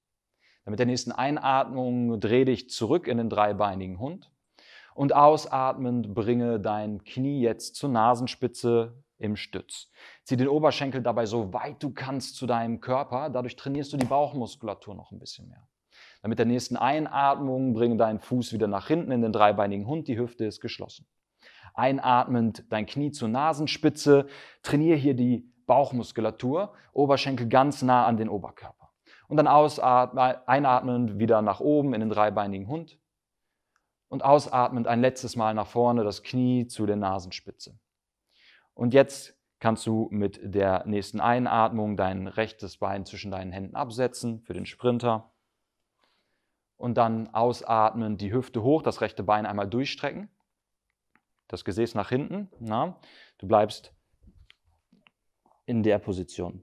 Dann 0.64 0.72
mit 0.72 0.78
der 0.78 0.86
nächsten 0.86 1.12
Einatmung 1.12 2.20
dreh 2.20 2.44
dich 2.44 2.70
zurück 2.70 3.06
in 3.06 3.18
den 3.18 3.30
dreibeinigen 3.30 3.98
Hund. 3.98 4.30
Und 4.94 5.14
ausatmend 5.14 6.14
bringe 6.14 6.58
dein 6.58 7.04
Knie 7.04 7.40
jetzt 7.40 7.76
zur 7.76 7.90
Nasenspitze 7.90 9.02
im 9.18 9.36
Stütz. 9.36 9.90
Zieh 10.24 10.36
den 10.36 10.48
Oberschenkel 10.48 11.02
dabei 11.02 11.26
so 11.26 11.52
weit 11.52 11.82
du 11.82 11.90
kannst 11.90 12.36
zu 12.36 12.46
deinem 12.46 12.80
Körper. 12.80 13.30
Dadurch 13.30 13.56
trainierst 13.56 13.92
du 13.92 13.96
die 13.96 14.06
Bauchmuskulatur 14.06 14.94
noch 14.94 15.12
ein 15.12 15.18
bisschen 15.18 15.48
mehr. 15.48 15.68
Dann 16.22 16.30
mit 16.30 16.38
der 16.38 16.46
nächsten 16.46 16.76
Einatmung 16.76 17.72
bringe 17.72 17.96
deinen 17.96 18.18
Fuß 18.18 18.52
wieder 18.52 18.66
nach 18.66 18.88
hinten 18.88 19.12
in 19.12 19.22
den 19.22 19.32
dreibeinigen 19.32 19.86
Hund. 19.86 20.08
Die 20.08 20.18
Hüfte 20.18 20.44
ist 20.44 20.60
geschlossen. 20.60 21.06
Einatmend 21.76 22.64
dein 22.70 22.86
Knie 22.86 23.12
zur 23.12 23.28
Nasenspitze. 23.28 24.26
Trainiere 24.62 24.96
hier 24.96 25.14
die 25.14 25.52
Bauchmuskulatur. 25.66 26.72
Oberschenkel 26.92 27.48
ganz 27.48 27.82
nah 27.82 28.06
an 28.06 28.16
den 28.16 28.28
Oberkörper. 28.28 28.90
Und 29.28 29.36
dann 29.36 29.46
einatmend 29.46 31.18
wieder 31.18 31.42
nach 31.42 31.60
oben 31.60 31.94
in 31.94 32.00
den 32.00 32.10
dreibeinigen 32.10 32.68
Hund. 32.68 32.98
Und 34.08 34.24
ausatmend 34.24 34.86
ein 34.86 35.00
letztes 35.00 35.36
Mal 35.36 35.52
nach 35.52 35.66
vorne 35.66 36.04
das 36.04 36.22
Knie 36.22 36.66
zu 36.66 36.86
der 36.86 36.96
Nasenspitze. 36.96 37.78
Und 38.72 38.94
jetzt 38.94 39.36
kannst 39.58 39.86
du 39.86 40.08
mit 40.10 40.38
der 40.42 40.84
nächsten 40.86 41.20
Einatmung 41.20 41.96
dein 41.96 42.28
rechtes 42.28 42.78
Bein 42.78 43.04
zwischen 43.04 43.30
deinen 43.30 43.52
Händen 43.52 43.74
absetzen 43.74 44.40
für 44.42 44.54
den 44.54 44.66
Sprinter. 44.66 45.32
Und 46.76 46.96
dann 46.96 47.34
ausatmen, 47.34 48.16
die 48.18 48.32
Hüfte 48.32 48.62
hoch, 48.62 48.82
das 48.82 49.00
rechte 49.00 49.22
Bein 49.22 49.46
einmal 49.46 49.66
durchstrecken. 49.66 50.28
Das 51.48 51.64
Gesäß 51.64 51.94
nach 51.94 52.08
hinten. 52.08 52.50
Na, 52.58 52.98
du 53.38 53.46
bleibst 53.46 53.92
in 55.64 55.82
der 55.82 55.98
Position. 55.98 56.62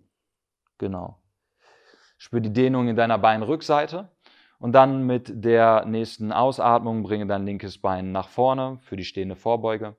Genau. 0.77 1.19
Spür 2.17 2.39
die 2.39 2.53
Dehnung 2.53 2.87
in 2.87 2.95
deiner 2.95 3.17
Beinrückseite. 3.17 4.09
Und 4.59 4.71
dann 4.71 5.05
mit 5.05 5.31
der 5.43 5.85
nächsten 5.85 6.31
Ausatmung 6.31 7.03
bringe 7.03 7.27
dein 7.27 7.45
linkes 7.45 7.79
Bein 7.79 8.13
nach 8.13 8.29
vorne 8.29 8.79
für 8.79 8.95
die 8.95 9.03
stehende 9.03 9.35
Vorbeuge. 9.35 9.97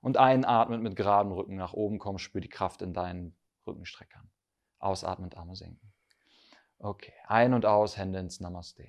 Und 0.00 0.16
einatmend 0.16 0.84
mit 0.84 0.94
geradem 0.94 1.32
Rücken 1.32 1.56
nach 1.56 1.72
oben 1.72 1.98
kommen, 1.98 2.18
spür 2.18 2.40
die 2.40 2.48
Kraft 2.48 2.82
in 2.82 2.92
deinen 2.92 3.36
Rückenstreckern. 3.66 4.30
Ausatmend 4.78 5.36
Arme 5.36 5.56
senken. 5.56 5.92
Okay, 6.78 7.14
ein 7.26 7.54
und 7.54 7.66
aus, 7.66 7.96
Hände 7.96 8.20
ins 8.20 8.38
Namaste. 8.38 8.86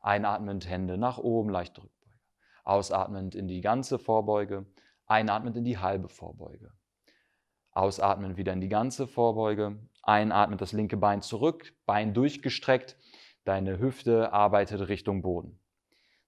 Einatmend 0.00 0.68
Hände 0.68 0.98
nach 0.98 1.18
oben, 1.18 1.48
leichte 1.48 1.82
Rückbeuge. 1.82 1.99
Ausatmend 2.64 3.34
in 3.34 3.48
die 3.48 3.60
ganze 3.60 3.98
Vorbeuge. 3.98 4.66
Einatmend 5.06 5.56
in 5.56 5.64
die 5.64 5.78
halbe 5.78 6.08
Vorbeuge. 6.08 6.72
Ausatmen 7.72 8.36
wieder 8.36 8.52
in 8.52 8.60
die 8.60 8.68
ganze 8.68 9.06
Vorbeuge. 9.06 9.78
Einatmend 10.02 10.60
das 10.60 10.72
linke 10.72 10.96
Bein 10.96 11.22
zurück, 11.22 11.74
Bein 11.86 12.14
durchgestreckt. 12.14 12.96
Deine 13.44 13.78
Hüfte 13.78 14.32
arbeitet 14.32 14.88
Richtung 14.88 15.22
Boden. 15.22 15.58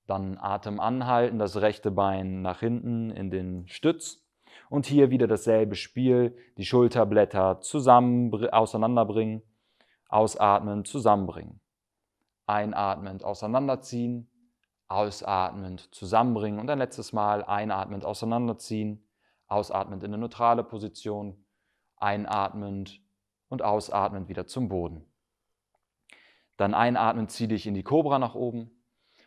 Dann 0.06 0.38
Atem 0.38 0.80
anhalten, 0.80 1.38
das 1.38 1.60
rechte 1.60 1.90
Bein 1.90 2.42
nach 2.42 2.60
hinten 2.60 3.10
in 3.10 3.30
den 3.30 3.68
Stütz. 3.68 4.24
Und 4.68 4.86
hier 4.86 5.10
wieder 5.10 5.26
dasselbe 5.26 5.74
Spiel, 5.74 6.36
die 6.56 6.64
Schulterblätter 6.64 7.60
zusammen 7.60 8.32
auseinanderbringen, 8.50 9.42
ausatmen, 10.08 10.84
zusammenbringen. 10.84 11.60
Einatmend 12.46 13.24
auseinanderziehen, 13.24 14.28
ausatmend 14.92 15.92
zusammenbringen 15.94 16.60
und 16.60 16.68
ein 16.70 16.78
letztes 16.78 17.12
Mal 17.12 17.44
einatmend 17.44 18.04
auseinanderziehen, 18.04 19.04
ausatmend 19.48 20.02
in 20.02 20.10
eine 20.10 20.18
neutrale 20.18 20.62
Position, 20.62 21.44
einatmend 21.96 23.00
und 23.48 23.62
ausatmend 23.62 24.28
wieder 24.28 24.46
zum 24.46 24.68
Boden. 24.68 25.04
Dann 26.56 26.74
einatmend 26.74 27.30
zieh 27.30 27.48
dich 27.48 27.66
in 27.66 27.74
die 27.74 27.82
Kobra 27.82 28.18
nach 28.18 28.34
oben 28.34 28.70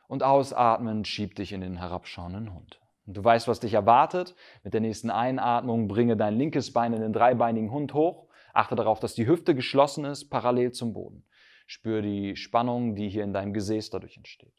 und 0.08 0.24
ausatmend 0.24 1.08
schieb 1.08 1.36
dich 1.36 1.52
in 1.52 1.62
den 1.62 1.78
herabschauenden 1.78 2.54
Hund. 2.54 2.80
Und 3.08 3.18
du 3.18 3.24
weißt, 3.24 3.48
was 3.48 3.60
dich 3.60 3.74
erwartet. 3.74 4.36
Mit 4.64 4.74
der 4.74 4.82
nächsten 4.82 5.10
Einatmung 5.10 5.88
bringe 5.88 6.18
dein 6.18 6.36
linkes 6.36 6.74
Bein 6.74 6.94
in 6.94 7.02
den 7.02 7.14
dreibeinigen 7.14 7.72
Hund 7.72 7.94
hoch. 7.94 8.28
Achte 8.54 8.76
darauf, 8.76 9.00
dass 9.00 9.16
die 9.16 9.28
Hüfte 9.28 9.54
geschlossen 9.54 10.06
ist, 10.06 10.30
parallel 10.30 10.72
zum 10.72 10.94
Boden. 10.94 11.26
Spür 11.68 12.02
die 12.02 12.36
Spannung, 12.36 12.96
die 12.96 13.10
hier 13.10 13.24
in 13.24 13.34
deinem 13.34 13.54
Gesäß 13.54 13.90
dadurch 13.90 14.18
entsteht. 14.18 14.54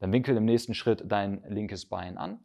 Dann 0.00 0.12
winkel 0.12 0.36
im 0.36 0.44
nächsten 0.44 0.74
Schritt 0.74 1.04
dein 1.06 1.42
linkes 1.46 1.86
Bein 1.86 2.18
an 2.18 2.40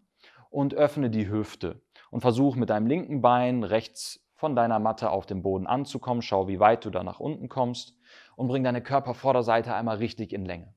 und 0.50 0.75
öffne 0.75 1.09
die 1.09 1.29
Hüfte 1.29 1.81
und 2.12 2.21
versuch 2.21 2.55
mit 2.55 2.69
deinem 2.69 2.88
linken 2.88 3.21
Bein 3.21 3.63
rechts 3.63 4.25
von 4.35 4.55
deiner 4.55 4.79
Matte 4.79 5.09
auf 5.09 5.25
dem 5.25 5.41
Boden 5.41 5.65
anzukommen. 5.65 6.21
Schau, 6.21 6.47
wie 6.47 6.59
weit 6.59 6.85
du 6.85 6.89
da 6.89 7.03
nach 7.03 7.19
unten 7.19 7.50
kommst 7.50 7.97
und 8.35 8.47
bring 8.47 8.63
deine 8.63 8.83
Körpervorderseite 8.83 9.74
einmal 9.74 9.97
richtig 9.97 10.33
in 10.33 10.45
Länge. 10.45 10.74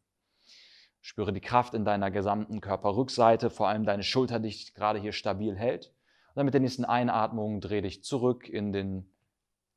Spüre 1.00 1.32
die 1.32 1.40
Kraft 1.40 1.74
in 1.74 1.84
deiner 1.84 2.10
gesamten 2.10 2.60
Körperrückseite, 2.60 3.50
vor 3.50 3.68
allem 3.68 3.84
deine 3.84 4.02
Schulter, 4.02 4.38
die 4.38 4.48
dich 4.48 4.74
gerade 4.74 4.98
hier 4.98 5.12
stabil 5.12 5.56
hält. 5.56 5.92
Und 6.28 6.36
dann 6.36 6.44
mit 6.44 6.54
der 6.54 6.60
nächsten 6.60 6.84
Einatmung 6.84 7.60
dreh 7.60 7.80
dich 7.80 8.04
zurück 8.04 8.48
in 8.48 8.72
den 8.72 9.10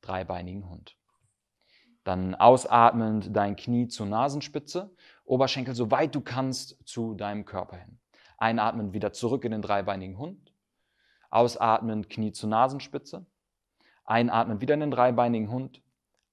dreibeinigen 0.00 0.68
Hund. 0.68 0.96
Dann 2.04 2.34
ausatmend 2.34 3.34
dein 3.36 3.56
Knie 3.56 3.86
zur 3.86 4.06
Nasenspitze, 4.06 4.94
Oberschenkel 5.24 5.74
so 5.74 5.90
weit 5.90 6.14
du 6.14 6.20
kannst 6.20 6.76
zu 6.86 7.14
deinem 7.14 7.44
Körper 7.44 7.76
hin. 7.76 7.98
Einatmend 8.38 8.92
wieder 8.92 9.12
zurück 9.12 9.44
in 9.44 9.52
den 9.52 9.62
dreibeinigen 9.62 10.18
Hund. 10.18 10.52
Ausatmend 11.30 12.10
Knie 12.10 12.32
zur 12.32 12.48
Nasenspitze. 12.48 13.26
Einatmend 14.04 14.60
wieder 14.60 14.74
in 14.74 14.80
den 14.80 14.90
dreibeinigen 14.90 15.50
Hund. 15.50 15.82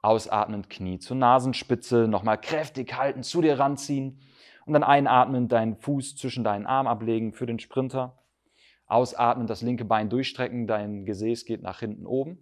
Ausatmend 0.01 0.69
Knie 0.69 0.99
zur 0.99 1.17
Nasenspitze. 1.17 2.07
Nochmal 2.07 2.39
kräftig 2.39 2.97
halten, 2.97 3.23
zu 3.23 3.41
dir 3.41 3.59
ranziehen. 3.59 4.19
Und 4.65 4.73
dann 4.73 4.83
einatmend 4.83 5.51
deinen 5.51 5.77
Fuß 5.77 6.15
zwischen 6.15 6.43
deinen 6.43 6.65
Arm 6.65 6.87
ablegen 6.87 7.33
für 7.33 7.45
den 7.45 7.59
Sprinter. 7.59 8.19
Ausatmend 8.85 9.49
das 9.49 9.61
linke 9.61 9.85
Bein 9.85 10.09
durchstrecken, 10.09 10.65
dein 10.65 11.05
Gesäß 11.05 11.45
geht 11.45 11.61
nach 11.61 11.79
hinten 11.79 12.07
oben. 12.07 12.39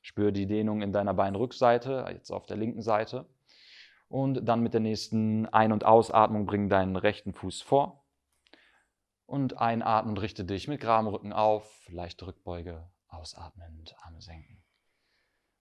Spür 0.00 0.32
die 0.32 0.46
Dehnung 0.46 0.82
in 0.82 0.92
deiner 0.92 1.14
Beinrückseite, 1.14 2.04
jetzt 2.10 2.32
auf 2.32 2.46
der 2.46 2.56
linken 2.56 2.82
Seite. 2.82 3.26
Und 4.12 4.46
dann 4.46 4.60
mit 4.60 4.74
der 4.74 4.82
nächsten 4.82 5.46
Ein- 5.46 5.72
und 5.72 5.86
Ausatmung 5.86 6.44
bring 6.44 6.68
deinen 6.68 6.96
rechten 6.96 7.32
Fuß 7.32 7.62
vor. 7.62 8.04
Und 9.24 9.56
einatmend 9.56 10.20
richte 10.20 10.44
dich 10.44 10.68
mit 10.68 10.82
geradem 10.82 11.08
Rücken 11.08 11.32
auf, 11.32 11.88
leichte 11.88 12.26
Rückbeuge, 12.26 12.90
ausatmend, 13.08 13.96
Arme 14.02 14.20
senken. 14.20 14.62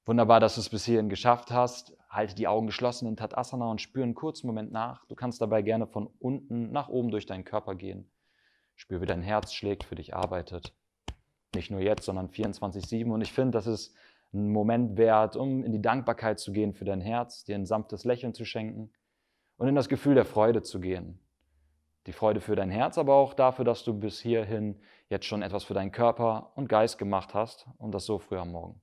Wunderbar, 0.03 0.41
dass 0.41 0.55
du 0.55 0.60
es 0.60 0.67
bis 0.67 0.84
hierhin 0.84 1.08
geschafft 1.08 1.50
hast. 1.50 1.96
Halte 2.10 2.36
die 2.36 2.50
Augen 2.50 2.67
geschlossen 2.67 3.08
in 3.08 3.15
Tadasana 3.15 3.72
und 3.72 3.79
spüre 3.79 4.03
einen 4.03 4.15
kurzen 4.15 4.48
Moment 4.48 4.74
nach. 4.74 5.05
Du 5.05 5.15
kannst 5.15 5.39
dabei 5.39 5.62
gerne 5.62 5.88
von 5.88 6.08
unten 6.20 6.74
nach 6.74 6.89
oben 6.89 7.10
durch 7.10 7.25
deinen 7.25 7.46
Körper 7.46 7.75
gehen. 7.75 8.12
Spür, 8.75 9.00
wie 9.00 9.05
dein 9.05 9.22
Herz 9.22 9.53
schlägt, 9.53 9.86
für 9.86 9.96
dich 9.96 10.13
arbeitet. 10.13 10.75
Nicht 11.55 11.72
nur 11.72 11.79
jetzt, 11.79 12.03
sondern 12.03 12.27
24-7. 12.27 13.10
Und 13.13 13.22
ich 13.22 13.31
finde, 13.31 13.51
das 13.51 13.67
ist 13.67 13.96
einen 14.33 14.51
Moment 14.51 14.97
wert, 14.97 15.35
um 15.35 15.63
in 15.63 15.71
die 15.71 15.81
Dankbarkeit 15.81 16.39
zu 16.39 16.51
gehen 16.51 16.73
für 16.73 16.85
dein 16.85 17.01
Herz, 17.01 17.43
dir 17.43 17.55
ein 17.55 17.65
sanftes 17.65 18.05
Lächeln 18.05 18.33
zu 18.33 18.45
schenken 18.45 18.91
und 19.57 19.67
in 19.67 19.75
das 19.75 19.89
Gefühl 19.89 20.15
der 20.15 20.25
Freude 20.25 20.61
zu 20.61 20.79
gehen. 20.79 21.19
Die 22.07 22.13
Freude 22.13 22.41
für 22.41 22.55
dein 22.55 22.71
Herz, 22.71 22.97
aber 22.97 23.13
auch 23.13 23.33
dafür, 23.33 23.65
dass 23.65 23.83
du 23.83 23.93
bis 23.93 24.19
hierhin 24.19 24.81
jetzt 25.09 25.25
schon 25.25 25.41
etwas 25.41 25.63
für 25.63 25.73
deinen 25.73 25.91
Körper 25.91 26.51
und 26.55 26.67
Geist 26.67 26.97
gemacht 26.97 27.33
hast 27.33 27.67
und 27.77 27.91
das 27.91 28.05
so 28.05 28.17
früh 28.17 28.38
am 28.38 28.51
Morgen. 28.51 28.81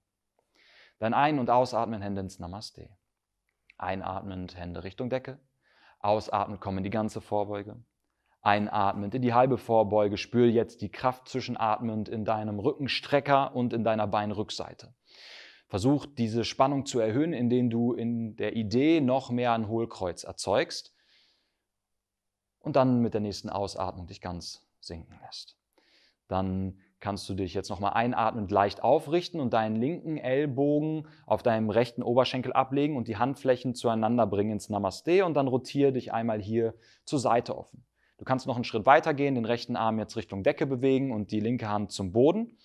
Dein 0.99 1.15
Ein- 1.15 1.39
und 1.39 1.51
Ausatmen, 1.51 2.03
Hände 2.03 2.21
ins 2.21 2.39
Namaste. 2.39 2.91
Einatmend, 3.77 4.57
Hände 4.57 4.85
Richtung 4.85 5.11
Decke. 5.11 5.41
Ausatmend, 6.01 6.61
komm 6.61 6.79
in 6.79 6.85
die 6.85 6.91
ganze 6.91 7.21
Vorbeuge. 7.21 7.83
Einatmend 8.49 9.15
in 9.15 9.21
die 9.21 9.35
halbe 9.35 9.59
Vorbeuge, 9.59 10.17
spür 10.17 10.47
jetzt 10.47 10.81
die 10.81 10.89
Kraft 10.89 11.29
zwischenatmend 11.29 12.09
in 12.09 12.25
deinem 12.25 12.59
Rückenstrecker 12.59 13.55
und 13.55 13.75
in 13.75 13.85
deiner 13.85 14.07
Beinrückseite. 14.07 14.95
Versuch 15.67 16.07
diese 16.07 16.45
Spannung 16.45 16.87
zu 16.87 16.99
erhöhen, 16.99 17.35
indem 17.35 17.69
du 17.69 17.93
in 17.93 18.37
der 18.37 18.57
Idee 18.57 19.03
noch 19.03 19.31
mehr 19.31 19.53
ein 19.53 19.69
Hohlkreuz 19.69 20.25
erzeugst 20.25 20.95
und 22.61 22.77
dann 22.77 23.03
mit 23.03 23.13
der 23.13 23.21
nächsten 23.21 23.51
Ausatmung 23.51 24.07
dich 24.07 24.23
ganz 24.23 24.67
sinken 24.81 25.21
lässt. 25.27 25.59
Dann 26.27 26.79
kannst 27.01 27.29
du 27.29 27.35
dich 27.35 27.53
jetzt 27.53 27.69
nochmal 27.69 27.93
einatmend 27.93 28.51
leicht 28.51 28.83
aufrichten 28.83 29.41
und 29.41 29.53
deinen 29.53 29.77
linken 29.77 30.17
Ellbogen 30.17 31.07
auf 31.27 31.43
deinem 31.43 31.69
rechten 31.69 32.03
Oberschenkel 32.03 32.55
ablegen 32.55 32.97
und 32.97 33.09
die 33.09 33.19
Handflächen 33.19 33.75
zueinander 33.75 34.27
bringen 34.27 34.53
ins 34.53 34.71
Namaste 34.71 35.27
und 35.27 35.35
dann 35.35 35.49
rotiere 35.49 35.93
dich 35.93 36.15
einmal 36.15 36.41
hier 36.41 36.73
zur 37.05 37.19
Seite 37.19 37.55
offen. 37.55 37.85
Du 38.19 38.25
kannst 38.25 38.47
noch 38.47 38.57
einen 38.57 38.65
Schritt 38.65 38.85
weiter 38.85 39.15
gehen, 39.15 39.37
den 39.37 39.45
rechten 39.45 39.77
Arm 39.77 39.99
jetzt 39.99 40.17
Richtung 40.17 40.43
Decke 40.43 40.67
bewegen 40.67 41.13
und 41.13 41.31
die 41.31 41.41
linke 41.41 41.69
Hand 41.69 41.93
zum 41.93 42.13
Boden. 42.13 42.59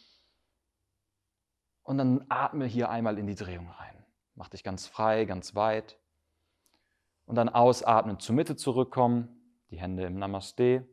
Und 1.83 1.97
dann 1.99 2.25
atme 2.29 2.65
hier 2.65 2.89
einmal 2.89 3.17
in 3.19 3.27
die 3.27 3.35
Drehung 3.35 3.69
rein. 3.69 4.03
Mach 4.35 4.49
dich 4.49 4.63
ganz 4.63 4.87
frei, 4.87 5.25
ganz 5.25 5.53
weit. 5.53 5.99
Und 7.25 7.35
dann 7.35 7.49
ausatmen 7.49 8.19
zur 8.19 8.35
Mitte 8.35 8.55
zurückkommen, 8.55 9.61
die 9.69 9.79
Hände 9.79 10.03
im 10.03 10.17
Namaste. 10.17 10.87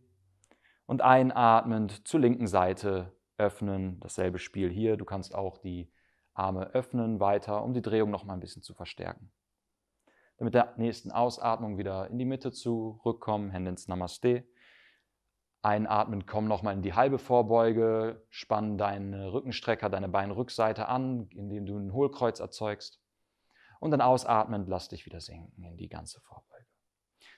Und 0.85 1.00
einatmend 1.02 2.07
zur 2.07 2.21
linken 2.21 2.47
Seite 2.47 3.17
öffnen, 3.38 3.99
dasselbe 4.00 4.38
Spiel 4.38 4.69
hier. 4.69 4.97
Du 4.97 5.05
kannst 5.05 5.35
auch 5.35 5.57
die 5.57 5.90
Arme 6.35 6.67
öffnen 6.75 7.19
weiter, 7.19 7.64
um 7.64 7.73
die 7.73 7.83
Drehung 7.83 8.11
noch 8.11 8.25
mal 8.25 8.35
ein 8.35 8.40
bisschen 8.40 8.62
zu 8.62 8.75
verstärken. 8.75 9.33
Mit 10.42 10.54
der 10.54 10.73
nächsten 10.78 11.12
Ausatmung 11.12 11.76
wieder 11.76 12.09
in 12.09 12.18
die 12.18 12.25
Mitte 12.25 12.50
zurückkommen, 12.50 13.50
Hände 13.50 13.73
ins 13.73 13.88
Namaste. 13.88 14.49
Einatmen, 15.61 16.25
komm 16.25 16.49
nochmal 16.49 16.73
in 16.73 16.80
die 16.80 16.94
halbe 16.94 17.18
Vorbeuge, 17.18 18.25
spann 18.30 18.78
deine 18.78 19.35
Rückenstrecker, 19.35 19.90
deine 19.90 20.09
Beinrückseite 20.09 20.88
an, 20.88 21.28
indem 21.35 21.66
du 21.66 21.76
ein 21.76 21.92
Hohlkreuz 21.92 22.40
erzeugst. 22.40 23.02
Und 23.80 23.90
dann 23.90 24.00
ausatmend, 24.00 24.66
lass 24.66 24.88
dich 24.88 25.04
wieder 25.04 25.20
sinken 25.20 25.62
in 25.62 25.76
die 25.76 25.90
ganze 25.90 26.23
Vorbeuge. 26.23 26.64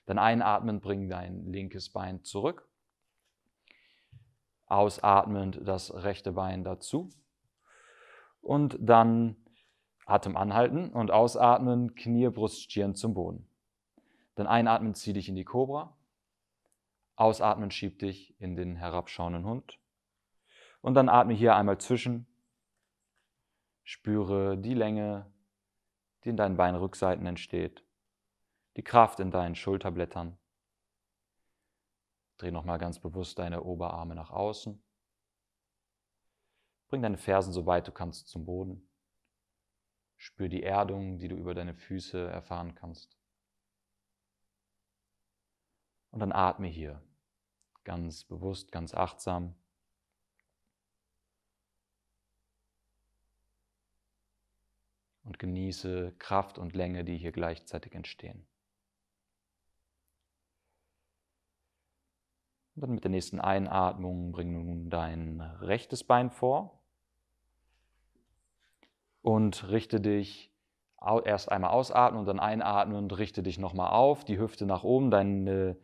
Dann 0.06 0.20
einatmend, 0.20 0.80
bring 0.80 1.08
dein 1.08 1.44
linkes 1.46 1.90
Bein 1.90 2.22
zurück. 2.22 2.68
Ausatmend 4.66 5.60
das 5.64 5.92
rechte 5.92 6.30
Bein 6.30 6.62
dazu. 6.62 7.08
Und 8.40 8.76
dann 8.80 9.41
Atem 10.12 10.36
anhalten 10.36 10.90
und 10.90 11.10
ausatmen, 11.10 11.94
Knie, 11.94 12.28
Brust, 12.28 12.62
Stirn 12.62 12.94
zum 12.94 13.14
Boden. 13.14 13.48
Dann 14.34 14.46
einatmen, 14.46 14.94
zieh 14.94 15.14
dich 15.14 15.28
in 15.28 15.36
die 15.36 15.44
Kobra. 15.44 15.96
Ausatmen, 17.16 17.70
schieb 17.70 17.98
dich 17.98 18.38
in 18.38 18.54
den 18.54 18.76
herabschauenden 18.76 19.46
Hund. 19.46 19.78
Und 20.82 20.94
dann 20.94 21.08
atme 21.08 21.32
hier 21.32 21.54
einmal 21.54 21.78
zwischen. 21.78 22.26
Spüre 23.84 24.58
die 24.58 24.74
Länge, 24.74 25.32
die 26.24 26.28
in 26.28 26.36
deinen 26.36 26.56
Beinrückseiten 26.56 27.26
entsteht. 27.26 27.82
Die 28.76 28.84
Kraft 28.84 29.18
in 29.18 29.30
deinen 29.30 29.54
Schulterblättern. 29.54 30.38
Dreh 32.36 32.50
nochmal 32.50 32.78
ganz 32.78 32.98
bewusst 32.98 33.38
deine 33.38 33.62
Oberarme 33.62 34.14
nach 34.14 34.30
außen. 34.30 34.82
Bring 36.88 37.00
deine 37.00 37.18
Fersen 37.18 37.52
so 37.52 37.64
weit 37.64 37.88
du 37.88 37.92
kannst 37.92 38.28
zum 38.28 38.44
Boden. 38.44 38.88
Spür 40.22 40.48
die 40.48 40.62
Erdung, 40.62 41.18
die 41.18 41.26
du 41.26 41.34
über 41.34 41.52
deine 41.52 41.74
Füße 41.74 42.28
erfahren 42.28 42.76
kannst. 42.76 43.18
Und 46.12 46.20
dann 46.20 46.30
atme 46.30 46.68
hier, 46.68 47.02
ganz 47.82 48.22
bewusst, 48.22 48.70
ganz 48.70 48.94
achtsam. 48.94 49.56
Und 55.24 55.40
genieße 55.40 56.14
Kraft 56.20 56.56
und 56.56 56.76
Länge, 56.76 57.04
die 57.04 57.18
hier 57.18 57.32
gleichzeitig 57.32 57.92
entstehen. 57.92 58.46
Und 62.76 62.82
dann 62.82 62.92
mit 62.92 63.02
der 63.02 63.10
nächsten 63.10 63.40
Einatmung 63.40 64.30
bring 64.30 64.52
nun 64.52 64.88
dein 64.88 65.40
rechtes 65.40 66.04
Bein 66.04 66.30
vor 66.30 66.81
und 69.22 69.70
richte 69.70 70.00
dich 70.00 70.52
erst 71.24 71.50
einmal 71.50 71.70
ausatmen 71.70 72.20
und 72.20 72.26
dann 72.26 72.38
einatmen 72.38 72.96
und 72.96 73.18
richte 73.18 73.42
dich 73.42 73.58
nochmal 73.58 73.90
auf, 73.90 74.24
die 74.24 74.38
Hüfte 74.38 74.66
nach 74.66 74.84
oben, 74.84 75.10
deine 75.10 75.76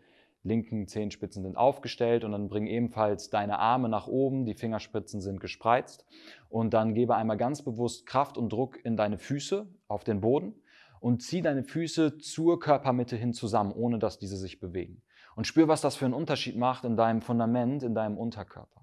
linken 0.45 0.87
Zehenspitzen 0.87 1.42
sind 1.42 1.57
aufgestellt 1.57 2.25
und 2.25 2.33
dann 2.33 2.49
bring 2.49 2.66
ebenfalls 2.66 3.28
deine 3.28 3.59
Arme 3.59 3.88
nach 3.88 4.07
oben, 4.07 4.45
die 4.45 4.54
Fingerspitzen 4.54 5.21
sind 5.21 5.40
gespreizt 5.40 6.07
und 6.49 6.73
dann 6.75 6.95
gebe 6.95 7.16
einmal 7.16 7.37
ganz 7.37 7.62
bewusst 7.62 8.07
Kraft 8.07 8.38
und 8.38 8.52
Druck 8.52 8.78
in 8.85 8.97
deine 8.97 9.18
Füße 9.18 9.66
auf 9.88 10.04
den 10.04 10.21
Boden 10.21 10.54
und 11.00 11.23
zieh 11.23 11.42
deine 11.42 11.64
Füße 11.64 12.18
zur 12.18 12.61
Körpermitte 12.61 13.16
hin 13.16 13.33
zusammen, 13.33 13.73
ohne 13.73 13.99
dass 13.99 14.18
diese 14.18 14.37
sich 14.37 14.61
bewegen. 14.61 15.02
Und 15.37 15.47
spür, 15.47 15.68
was 15.68 15.80
das 15.80 15.97
für 15.97 16.04
einen 16.04 16.14
Unterschied 16.14 16.57
macht 16.57 16.85
in 16.85 16.97
deinem 16.97 17.23
Fundament, 17.23 17.83
in 17.83 17.95
deinem 17.95 18.16
Unterkörper. 18.16 18.77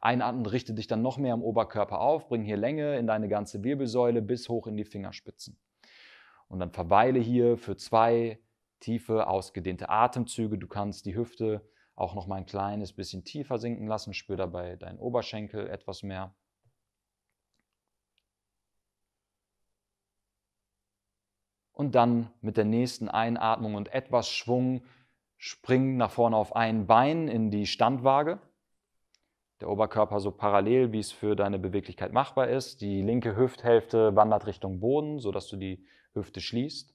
Einatmen, 0.00 0.46
richte 0.46 0.74
dich 0.74 0.86
dann 0.86 1.02
noch 1.02 1.18
mehr 1.18 1.34
im 1.34 1.42
Oberkörper 1.42 2.00
auf, 2.00 2.28
bring 2.28 2.42
hier 2.42 2.56
Länge 2.56 2.96
in 2.96 3.06
deine 3.06 3.28
ganze 3.28 3.64
Wirbelsäule 3.64 4.22
bis 4.22 4.48
hoch 4.48 4.66
in 4.66 4.76
die 4.76 4.84
Fingerspitzen. 4.84 5.58
Und 6.48 6.60
dann 6.60 6.70
verweile 6.70 7.18
hier 7.18 7.56
für 7.58 7.76
zwei 7.76 8.38
tiefe, 8.80 9.26
ausgedehnte 9.26 9.88
Atemzüge. 9.88 10.58
Du 10.58 10.66
kannst 10.66 11.06
die 11.06 11.14
Hüfte 11.14 11.62
auch 11.94 12.14
noch 12.14 12.26
mal 12.26 12.36
ein 12.36 12.46
kleines 12.46 12.92
bisschen 12.92 13.24
tiefer 13.24 13.58
sinken 13.58 13.86
lassen. 13.86 14.14
Spür 14.14 14.36
dabei 14.36 14.76
deinen 14.76 14.98
Oberschenkel 14.98 15.68
etwas 15.68 16.02
mehr. 16.02 16.34
Und 21.72 21.94
dann 21.94 22.30
mit 22.40 22.56
der 22.56 22.64
nächsten 22.64 23.08
Einatmung 23.08 23.74
und 23.74 23.92
etwas 23.92 24.28
Schwung 24.28 24.82
spring 25.36 25.96
nach 25.96 26.10
vorne 26.10 26.36
auf 26.36 26.56
ein 26.56 26.86
Bein 26.86 27.28
in 27.28 27.50
die 27.50 27.66
Standwaage. 27.66 28.40
Der 29.60 29.68
Oberkörper 29.68 30.20
so 30.20 30.30
parallel, 30.30 30.92
wie 30.92 31.00
es 31.00 31.10
für 31.10 31.34
deine 31.34 31.58
Beweglichkeit 31.58 32.12
machbar 32.12 32.48
ist. 32.48 32.80
Die 32.80 33.02
linke 33.02 33.36
Hüfthälfte 33.36 34.14
wandert 34.14 34.46
Richtung 34.46 34.78
Boden, 34.78 35.18
sodass 35.18 35.48
du 35.48 35.56
die 35.56 35.84
Hüfte 36.14 36.40
schließt. 36.40 36.94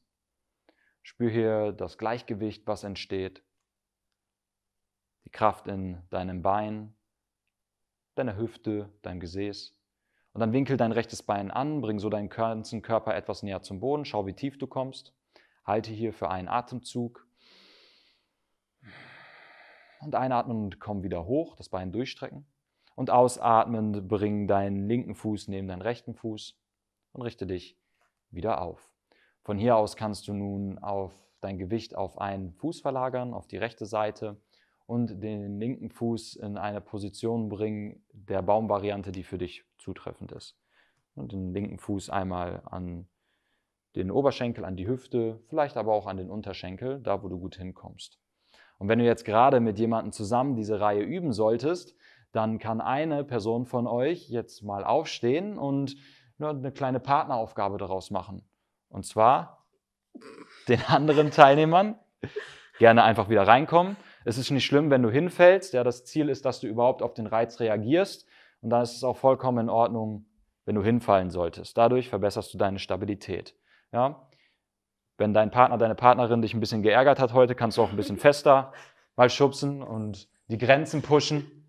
Spür 1.01 1.29
hier 1.29 1.71
das 1.73 1.97
Gleichgewicht, 1.97 2.65
was 2.65 2.85
entsteht. 2.85 3.43
Die 5.25 5.29
Kraft 5.29 5.67
in 5.67 6.01
deinem 6.09 6.41
Bein, 6.41 6.95
deiner 8.15 8.37
Hüfte, 8.37 8.89
deinem 9.01 9.19
Gesäß. 9.19 9.75
Und 10.31 10.39
dann 10.39 10.53
winkel 10.53 10.77
dein 10.77 10.93
rechtes 10.93 11.21
Bein 11.21 11.51
an, 11.51 11.81
bring 11.81 11.99
so 11.99 12.09
deinen 12.09 12.29
ganzen 12.29 12.81
Körper 12.81 13.13
etwas 13.13 13.43
näher 13.43 13.61
zum 13.61 13.81
Boden. 13.81 14.05
Schau, 14.05 14.25
wie 14.25 14.33
tief 14.33 14.57
du 14.57 14.67
kommst. 14.67 15.13
Halte 15.65 15.91
hier 15.91 16.13
für 16.13 16.29
einen 16.29 16.47
Atemzug. 16.47 17.27
Und 19.99 20.15
einatmen 20.15 20.63
und 20.63 20.79
komm 20.79 21.03
wieder 21.03 21.25
hoch, 21.25 21.55
das 21.55 21.69
Bein 21.69 21.91
durchstrecken. 21.91 22.45
Und 22.95 23.09
ausatmen, 23.09 24.07
bring 24.07 24.47
deinen 24.47 24.87
linken 24.87 25.15
Fuß 25.15 25.47
neben 25.47 25.67
deinen 25.67 25.81
rechten 25.81 26.13
Fuß 26.13 26.59
und 27.13 27.21
richte 27.21 27.47
dich 27.47 27.77
wieder 28.29 28.61
auf. 28.61 28.91
Von 29.41 29.57
hier 29.57 29.75
aus 29.75 29.95
kannst 29.95 30.27
du 30.27 30.33
nun 30.33 30.77
auf 30.79 31.13
dein 31.41 31.57
Gewicht 31.57 31.95
auf 31.95 32.17
einen 32.19 32.53
Fuß 32.53 32.81
verlagern, 32.81 33.33
auf 33.33 33.47
die 33.47 33.57
rechte 33.57 33.85
Seite 33.85 34.37
und 34.85 35.21
den 35.21 35.59
linken 35.59 35.89
Fuß 35.89 36.35
in 36.35 36.57
eine 36.57 36.81
Position 36.81 37.49
bringen 37.49 38.05
der 38.11 38.41
Baumvariante, 38.41 39.11
die 39.11 39.23
für 39.23 39.37
dich 39.37 39.65
zutreffend 39.77 40.31
ist. 40.31 40.57
Und 41.15 41.31
den 41.31 41.53
linken 41.53 41.79
Fuß 41.79 42.09
einmal 42.09 42.63
an 42.65 43.07
den 43.95 44.09
Oberschenkel, 44.09 44.65
an 44.65 44.75
die 44.75 44.87
Hüfte, 44.87 45.39
vielleicht 45.47 45.77
aber 45.77 45.93
auch 45.93 46.07
an 46.07 46.17
den 46.17 46.29
Unterschenkel, 46.29 46.99
da 47.01 47.21
wo 47.21 47.27
du 47.27 47.39
gut 47.39 47.57
hinkommst. 47.57 48.19
Und 48.79 48.87
wenn 48.87 48.99
du 48.99 49.05
jetzt 49.05 49.23
gerade 49.23 49.59
mit 49.59 49.77
jemandem 49.77 50.11
zusammen 50.11 50.55
diese 50.55 50.79
Reihe 50.79 51.03
üben 51.03 51.31
solltest, 51.31 51.95
dann 52.33 52.59
kann 52.59 52.81
eine 52.81 53.23
Person 53.23 53.65
von 53.65 53.87
euch 53.87 54.29
jetzt 54.29 54.63
mal 54.63 54.83
aufstehen 54.83 55.57
und 55.57 55.95
nur 56.37 56.49
eine 56.49 56.71
kleine 56.71 56.99
Partneraufgabe 56.99 57.77
daraus 57.77 58.11
machen. 58.11 58.43
Und 58.89 59.05
zwar 59.05 59.65
den 60.67 60.81
anderen 60.87 61.31
Teilnehmern 61.31 61.97
gerne 62.79 63.03
einfach 63.03 63.29
wieder 63.29 63.47
reinkommen. 63.47 63.95
Es 64.25 64.37
ist 64.37 64.51
nicht 64.51 64.65
schlimm, 64.65 64.89
wenn 64.89 65.03
du 65.03 65.09
hinfällst. 65.09 65.73
Ja, 65.73 65.83
das 65.83 66.05
Ziel 66.05 66.27
ist, 66.27 66.43
dass 66.45 66.59
du 66.59 66.67
überhaupt 66.67 67.01
auf 67.01 67.13
den 67.13 67.27
Reiz 67.27 67.59
reagierst. 67.59 68.27
Und 68.61 68.71
dann 68.71 68.81
ist 68.81 68.95
es 68.95 69.03
auch 69.03 69.17
vollkommen 69.17 69.65
in 69.65 69.69
Ordnung, 69.69 70.25
wenn 70.65 70.75
du 70.75 70.83
hinfallen 70.83 71.29
solltest. 71.29 71.77
Dadurch 71.77 72.09
verbesserst 72.09 72.53
du 72.53 72.57
deine 72.57 72.79
Stabilität. 72.79 73.55
Ja? 73.91 74.27
Wenn 75.17 75.33
dein 75.33 75.51
Partner, 75.51 75.77
deine 75.77 75.95
Partnerin 75.95 76.41
dich 76.41 76.55
ein 76.55 76.59
bisschen 76.59 76.81
geärgert 76.81 77.19
hat 77.19 77.33
heute, 77.33 77.53
kannst 77.53 77.77
du 77.77 77.83
auch 77.83 77.91
ein 77.91 77.97
bisschen 77.97 78.17
fester 78.17 78.73
mal 79.15 79.29
schubsen 79.29 79.83
und 79.83 80.27
die 80.47 80.57
Grenzen 80.57 81.03
pushen. 81.03 81.62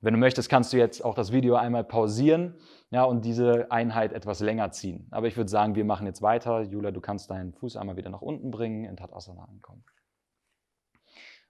Wenn 0.00 0.12
du 0.12 0.20
möchtest, 0.20 0.50
kannst 0.50 0.72
du 0.72 0.76
jetzt 0.76 1.04
auch 1.04 1.14
das 1.14 1.32
Video 1.32 1.56
einmal 1.56 1.84
pausieren 1.84 2.58
ja, 2.90 3.04
und 3.04 3.24
diese 3.24 3.70
Einheit 3.70 4.12
etwas 4.12 4.40
länger 4.40 4.70
ziehen. 4.70 5.08
Aber 5.10 5.26
ich 5.26 5.36
würde 5.36 5.50
sagen, 5.50 5.74
wir 5.74 5.84
machen 5.84 6.06
jetzt 6.06 6.22
weiter. 6.22 6.60
Jula, 6.62 6.90
du 6.90 7.00
kannst 7.00 7.30
deinen 7.30 7.54
Fuß 7.54 7.76
einmal 7.76 7.96
wieder 7.96 8.10
nach 8.10 8.22
unten 8.22 8.50
bringen, 8.50 8.84
in 8.84 8.96
Tadasana 8.96 9.44
ankommen. 9.44 9.84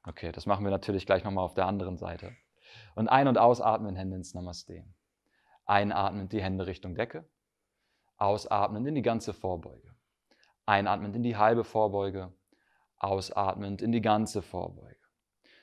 Okay, 0.05 0.31
das 0.31 0.47
machen 0.47 0.65
wir 0.65 0.71
natürlich 0.71 1.05
gleich 1.05 1.25
nochmal 1.25 1.45
auf 1.45 1.55
der 1.55 1.67
anderen 1.67 1.97
Seite. 1.97 2.33
Und 2.95 3.09
ein- 3.09 3.27
und 3.27 3.39
ausatmen, 3.39 3.97
Hände 3.97 4.17
ins 4.17 4.35
Namaste. 4.35 4.85
Einatmend 5.65 6.33
die 6.33 6.43
Hände 6.43 6.67
Richtung 6.67 6.95
Decke. 6.95 7.29
Ausatmend 8.17 8.87
in 8.87 8.95
die 8.95 9.03
ganze 9.03 9.33
Vorbeuge. 9.33 9.95
Einatmend 10.65 11.17
in 11.17 11.25
die 11.25 11.37
halbe 11.37 11.65
Vorbeuge. 11.65 12.33
Ausatmend 12.99 13.83
in 13.83 13.91
die 13.91 14.01
ganze 14.01 14.43
Vorbeuge. 14.43 14.96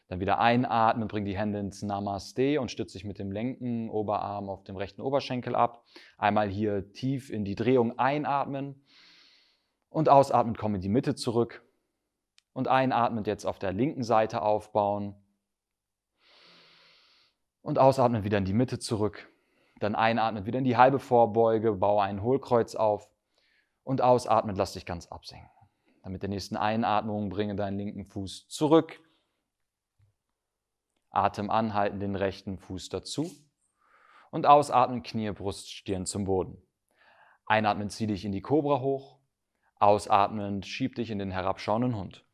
Dann 0.08 0.20
wieder 0.20 0.40
einatmen, 0.40 1.08
bring 1.08 1.26
die 1.26 1.38
Hände 1.38 1.60
ins 1.60 1.82
Namaste 1.82 2.60
und 2.60 2.70
stütze 2.70 2.98
dich 2.98 3.06
mit 3.06 3.20
dem 3.20 3.32
linken 3.32 3.90
Oberarm 3.90 4.50
auf 4.50 4.64
dem 4.64 4.76
rechten 4.76 5.02
Oberschenkel 5.02 5.56
ab. 5.56 5.86
Einmal 6.18 6.50
hier 6.50 6.92
tief 6.92 7.30
in 7.30 7.46
die 7.46 7.56
Drehung 7.56 7.98
einatmen 7.98 8.84
und 9.90 10.10
ausatmen, 10.10 10.56
komm 10.56 10.76
in 10.76 10.82
die 10.82 10.90
Mitte 10.90 11.16
zurück. 11.16 11.64
Und 12.52 12.68
einatmend 12.68 13.26
jetzt 13.26 13.46
auf 13.46 13.58
der 13.58 13.72
linken 13.72 14.04
Seite 14.04 14.44
aufbauen. 14.44 15.16
Und 17.62 17.80
ausatmen 17.80 18.24
wieder 18.24 18.38
in 18.38 18.46
die 18.46 18.54
Mitte 18.54 18.78
zurück. 18.78 19.32
Dann 19.80 19.96
einatmen 19.96 20.46
wieder 20.46 20.60
in 20.60 20.66
die 20.66 20.78
halbe 20.78 21.00
Vorbeuge, 21.00 21.72
baue 21.74 22.04
ein 22.04 22.22
Hohlkreuz 22.22 22.76
auf. 22.76 23.10
Und 23.84 24.02
ausatmen, 24.02 24.56
lass 24.56 24.74
dich 24.74 24.86
ganz 24.86 25.08
absenken. 25.08 25.50
Dann 26.04 26.12
mit 26.12 26.22
der 26.22 26.30
nächsten 26.30 26.58
Einatmung 26.58 27.30
bringe 27.30 27.56
deinen 27.56 27.78
linken 27.78 28.06
Fuß 28.06 28.48
zurück 28.50 29.00
Atem 31.14 31.50
anhalten, 31.50 32.00
den 32.00 32.16
rechten 32.16 32.58
Fuß 32.58 32.90
dazu. 32.90 33.32
Und 34.32 34.46
ausatmen, 34.46 35.04
Knie, 35.04 35.32
Brust, 35.32 35.72
Stirn 35.72 36.06
zum 36.06 36.26
Boden. 36.26 36.62
Einatmen, 37.46 37.90
zieh 37.90 38.08
dich 38.08 38.26
in 38.26 38.32
die 38.32 38.42
Kobra 38.42 38.82
hoch. 38.82 39.20
Ausatmen, 39.80 40.64
schieb 40.64 40.96
dich 40.96 41.12
in 41.12 41.20
den 41.20 41.32
herabschauenden 41.32 41.96
Hund. 41.96 42.26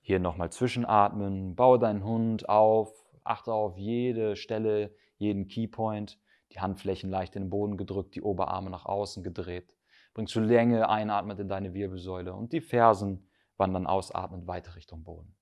Hier 0.00 0.20
nochmal 0.20 0.52
zwischenatmen, 0.52 1.56
baue 1.56 1.78
deinen 1.78 2.04
Hund 2.04 2.48
auf, 2.48 2.92
achte 3.24 3.52
auf 3.52 3.76
jede 3.76 4.36
Stelle, 4.36 4.94
jeden 5.16 5.48
Keypoint. 5.48 6.20
Die 6.52 6.60
Handflächen 6.60 7.10
leicht 7.10 7.34
in 7.34 7.42
den 7.42 7.50
Boden 7.50 7.76
gedrückt, 7.76 8.14
die 8.14 8.22
Oberarme 8.22 8.70
nach 8.70 8.86
außen 8.86 9.24
gedreht. 9.24 9.74
Bringst 10.14 10.34
du 10.36 10.40
Länge 10.40 10.88
einatmend 10.88 11.40
in 11.40 11.48
deine 11.48 11.74
Wirbelsäule 11.74 12.34
und 12.34 12.52
die 12.52 12.60
Fersen 12.60 13.28
wandern 13.56 13.86
ausatmend 13.86 14.46
weiter 14.46 14.76
Richtung 14.76 15.02
Boden. 15.02 15.34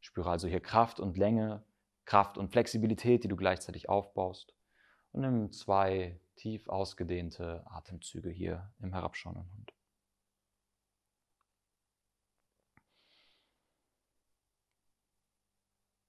Spüre 0.00 0.30
also 0.30 0.48
hier 0.48 0.60
Kraft 0.60 0.98
und 0.98 1.16
Länge 1.16 1.64
Kraft 2.04 2.38
und 2.38 2.50
Flexibilität, 2.50 3.24
die 3.24 3.28
du 3.28 3.36
gleichzeitig 3.36 3.88
aufbaust. 3.88 4.54
Und 5.12 5.22
nimm 5.22 5.52
zwei 5.52 6.20
tief 6.36 6.68
ausgedehnte 6.68 7.62
Atemzüge 7.66 8.30
hier 8.30 8.72
im 8.80 8.92
herabschauenden 8.92 9.50
Hund. 9.52 9.72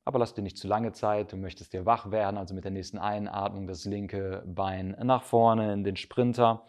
Aber 0.05 0.19
lass 0.19 0.33
dir 0.33 0.41
nicht 0.41 0.57
zu 0.57 0.67
lange 0.67 0.91
Zeit, 0.91 1.31
du 1.31 1.37
möchtest 1.37 1.71
dir 1.71 1.85
wach 1.85 2.11
werden, 2.11 2.37
also 2.37 2.53
mit 2.53 2.65
der 2.65 2.71
nächsten 2.71 2.97
Einatmung 2.97 3.67
das 3.67 3.85
linke 3.85 4.43
Bein 4.45 4.97
nach 5.01 5.23
vorne 5.23 5.71
in 5.71 5.83
den 5.83 5.95
Sprinter. 5.95 6.65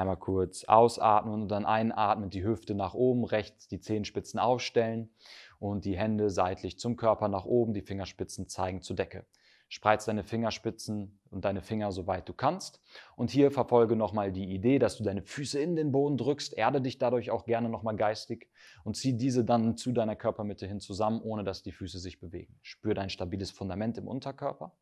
Einmal 0.00 0.16
kurz 0.16 0.64
ausatmen 0.64 1.42
und 1.42 1.48
dann 1.48 1.66
einatmen, 1.66 2.30
die 2.30 2.42
Hüfte 2.42 2.74
nach 2.74 2.94
oben, 2.94 3.22
rechts 3.22 3.68
die 3.68 3.80
Zehenspitzen 3.80 4.40
aufstellen 4.40 5.10
und 5.58 5.84
die 5.84 5.94
Hände 5.94 6.30
seitlich 6.30 6.78
zum 6.78 6.96
Körper 6.96 7.28
nach 7.28 7.44
oben, 7.44 7.74
die 7.74 7.82
Fingerspitzen 7.82 8.48
zeigen 8.48 8.80
zur 8.80 8.96
Decke. 8.96 9.26
Spreiz 9.68 10.06
deine 10.06 10.24
Fingerspitzen 10.24 11.20
und 11.28 11.44
deine 11.44 11.60
Finger 11.60 11.92
so 11.92 12.06
weit 12.06 12.26
du 12.30 12.32
kannst. 12.32 12.80
Und 13.14 13.30
hier 13.30 13.50
verfolge 13.50 13.94
nochmal 13.94 14.32
die 14.32 14.54
Idee, 14.54 14.78
dass 14.78 14.96
du 14.96 15.04
deine 15.04 15.20
Füße 15.20 15.60
in 15.60 15.76
den 15.76 15.92
Boden 15.92 16.16
drückst, 16.16 16.56
erde 16.56 16.80
dich 16.80 16.96
dadurch 16.96 17.30
auch 17.30 17.44
gerne 17.44 17.68
nochmal 17.68 17.96
geistig 17.96 18.48
und 18.84 18.96
zieh 18.96 19.18
diese 19.18 19.44
dann 19.44 19.76
zu 19.76 19.92
deiner 19.92 20.16
Körpermitte 20.16 20.66
hin 20.66 20.80
zusammen, 20.80 21.20
ohne 21.20 21.44
dass 21.44 21.62
die 21.62 21.72
Füße 21.72 21.98
sich 21.98 22.20
bewegen. 22.20 22.58
Spür 22.62 22.94
dein 22.94 23.10
stabiles 23.10 23.50
Fundament 23.50 23.98
im 23.98 24.08
Unterkörper. 24.08 24.72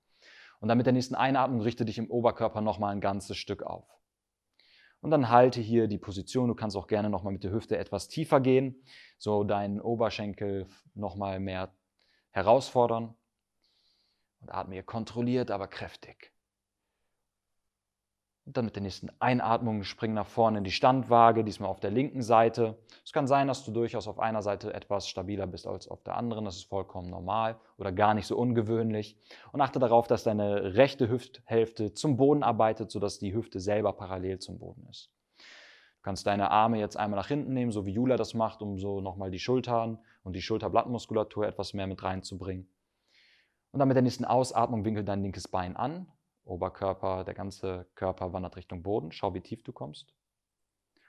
Und 0.61 0.69
dann 0.69 0.79
mit 0.79 0.87
der 0.87 0.93
nächsten 0.93 1.17
Einatmung 1.17 1.61
richte 1.61 1.85
dich 1.85 1.99
im 1.99 2.09
Oberkörper 2.09 2.61
nochmal 2.61 2.93
ein 2.93 3.01
ganzes 3.01 3.37
Stück 3.37 3.65
auf. 3.65 3.98
Und 5.01 5.11
dann 5.11 5.29
halte 5.29 5.61
hier 5.61 5.87
die 5.87 5.99
Position. 5.99 6.49
Du 6.49 6.55
kannst 6.55 6.77
auch 6.77 6.87
gerne 6.87 7.09
nochmal 7.11 7.33
mit 7.33 7.45
der 7.45 7.53
Hüfte 7.53 7.79
etwas 7.79 8.09
tiefer 8.09 8.41
gehen, 8.41 8.85
so 9.19 9.45
deinen 9.45 9.81
Oberschenkel 9.81 10.67
nochmal 10.95 11.39
mehr 11.41 11.73
herausfordern. 12.31 13.15
Und 14.41 14.51
atme 14.51 14.75
hier 14.75 14.83
kontrolliert, 14.83 15.51
aber 15.51 15.69
kräftig. 15.69 16.33
Dann 18.51 18.65
mit 18.65 18.77
der 18.77 18.83
nächsten 18.83 19.11
Einatmung 19.19 19.83
spring 19.83 20.15
nach 20.15 20.27
vorne 20.27 20.59
in 20.59 20.65
die 20.65 20.71
Standwaage, 20.71 21.45
diesmal 21.45 21.69
auf 21.69 21.81
der 21.81 21.91
linken 21.91 22.23
Seite. 22.23 22.79
Es 23.05 23.13
kann 23.13 23.27
sein, 23.27 23.47
dass 23.47 23.63
du 23.63 23.73
durchaus 23.73 24.09
auf 24.09 24.19
einer 24.19 24.41
Seite 24.41 24.73
etwas 24.73 25.07
stabiler 25.07 25.47
bist 25.47 25.67
als 25.67 25.87
auf 25.87 26.03
der 26.03 26.17
anderen. 26.17 26.47
Das 26.47 26.57
ist 26.57 26.65
vollkommen 26.65 27.11
normal 27.11 27.61
oder 27.77 27.93
gar 27.93 28.15
nicht 28.15 28.27
so 28.27 28.39
ungewöhnlich. 28.39 29.19
Und 29.53 29.61
achte 29.61 29.79
darauf, 29.79 30.07
dass 30.07 30.25
deine 30.25 30.77
rechte 30.77 31.11
Hüfthälfte 31.11 31.93
zum 31.93 32.17
Boden 32.17 32.43
arbeitet, 32.43 32.91
sodass 32.91 33.19
die 33.19 33.35
Hüfte 33.35 33.61
selber 33.61 33.93
parallel 33.93 34.39
zum 34.39 34.59
Boden 34.59 34.87
ist. 34.89 35.11
Du 35.37 36.03
kannst 36.03 36.27
deine 36.27 36.51
Arme 36.51 36.79
jetzt 36.79 36.97
einmal 36.97 37.19
nach 37.19 37.29
hinten 37.29 37.53
nehmen, 37.53 37.71
so 37.71 37.85
wie 37.85 37.93
Jula 37.93 38.17
das 38.17 38.33
macht, 38.33 38.63
um 38.63 38.79
so 38.79 39.03
nochmal 39.03 39.31
die 39.31 39.41
Schultern 39.41 39.99
und 40.23 40.35
die 40.35 40.43
Schulterblattmuskulatur 40.43 41.47
etwas 41.47 41.75
mehr 41.75 41.87
mit 41.87 42.03
reinzubringen. 42.03 42.67
Und 43.73 43.81
dann 43.81 43.89
mit 43.89 43.97
der 43.97 44.03
nächsten 44.03 44.25
Ausatmung 44.25 44.87
winkel 44.87 45.05
dein 45.05 45.23
linkes 45.23 45.49
Bein 45.49 45.77
an, 45.77 46.07
Oberkörper, 46.49 47.25
der 47.25 47.35
ganze 47.35 47.87
Körper 47.95 48.33
wandert 48.33 48.57
Richtung 48.57 48.83
Boden. 48.83 49.13
Schau, 49.13 49.35
wie 49.35 49.41
tief 49.41 49.63
du 49.63 49.73
kommst. 49.73 50.15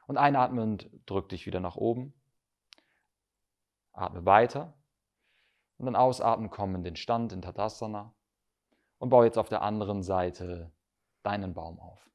Und 0.07 0.17
einatmend 0.17 0.89
drück 1.05 1.29
dich 1.29 1.45
wieder 1.45 1.59
nach 1.59 1.75
oben. 1.75 2.13
Atme 3.93 4.25
weiter. 4.25 4.73
Und 5.77 5.85
dann 5.85 5.95
ausatmen, 5.95 6.49
komm 6.49 6.75
in 6.75 6.83
den 6.83 6.95
Stand, 6.95 7.31
in 7.31 7.41
Tadasana. 7.41 8.13
Und 8.97 9.09
baue 9.09 9.25
jetzt 9.25 9.37
auf 9.37 9.49
der 9.49 9.61
anderen 9.61 10.03
Seite 10.03 10.71
deinen 11.23 11.53
Baum 11.53 11.79
auf. 11.79 12.09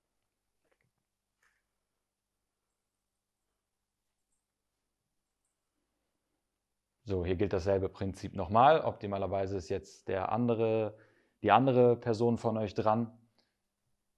So, 7.06 7.24
hier 7.24 7.36
gilt 7.36 7.52
dasselbe 7.52 7.90
Prinzip 7.90 8.34
nochmal. 8.34 8.80
Optimalerweise 8.80 9.58
ist 9.58 9.68
jetzt 9.68 10.08
der 10.08 10.32
andere 10.32 10.96
die 11.44 11.52
andere 11.52 11.94
Person 11.94 12.38
von 12.38 12.56
euch 12.56 12.74
dran. 12.74 13.16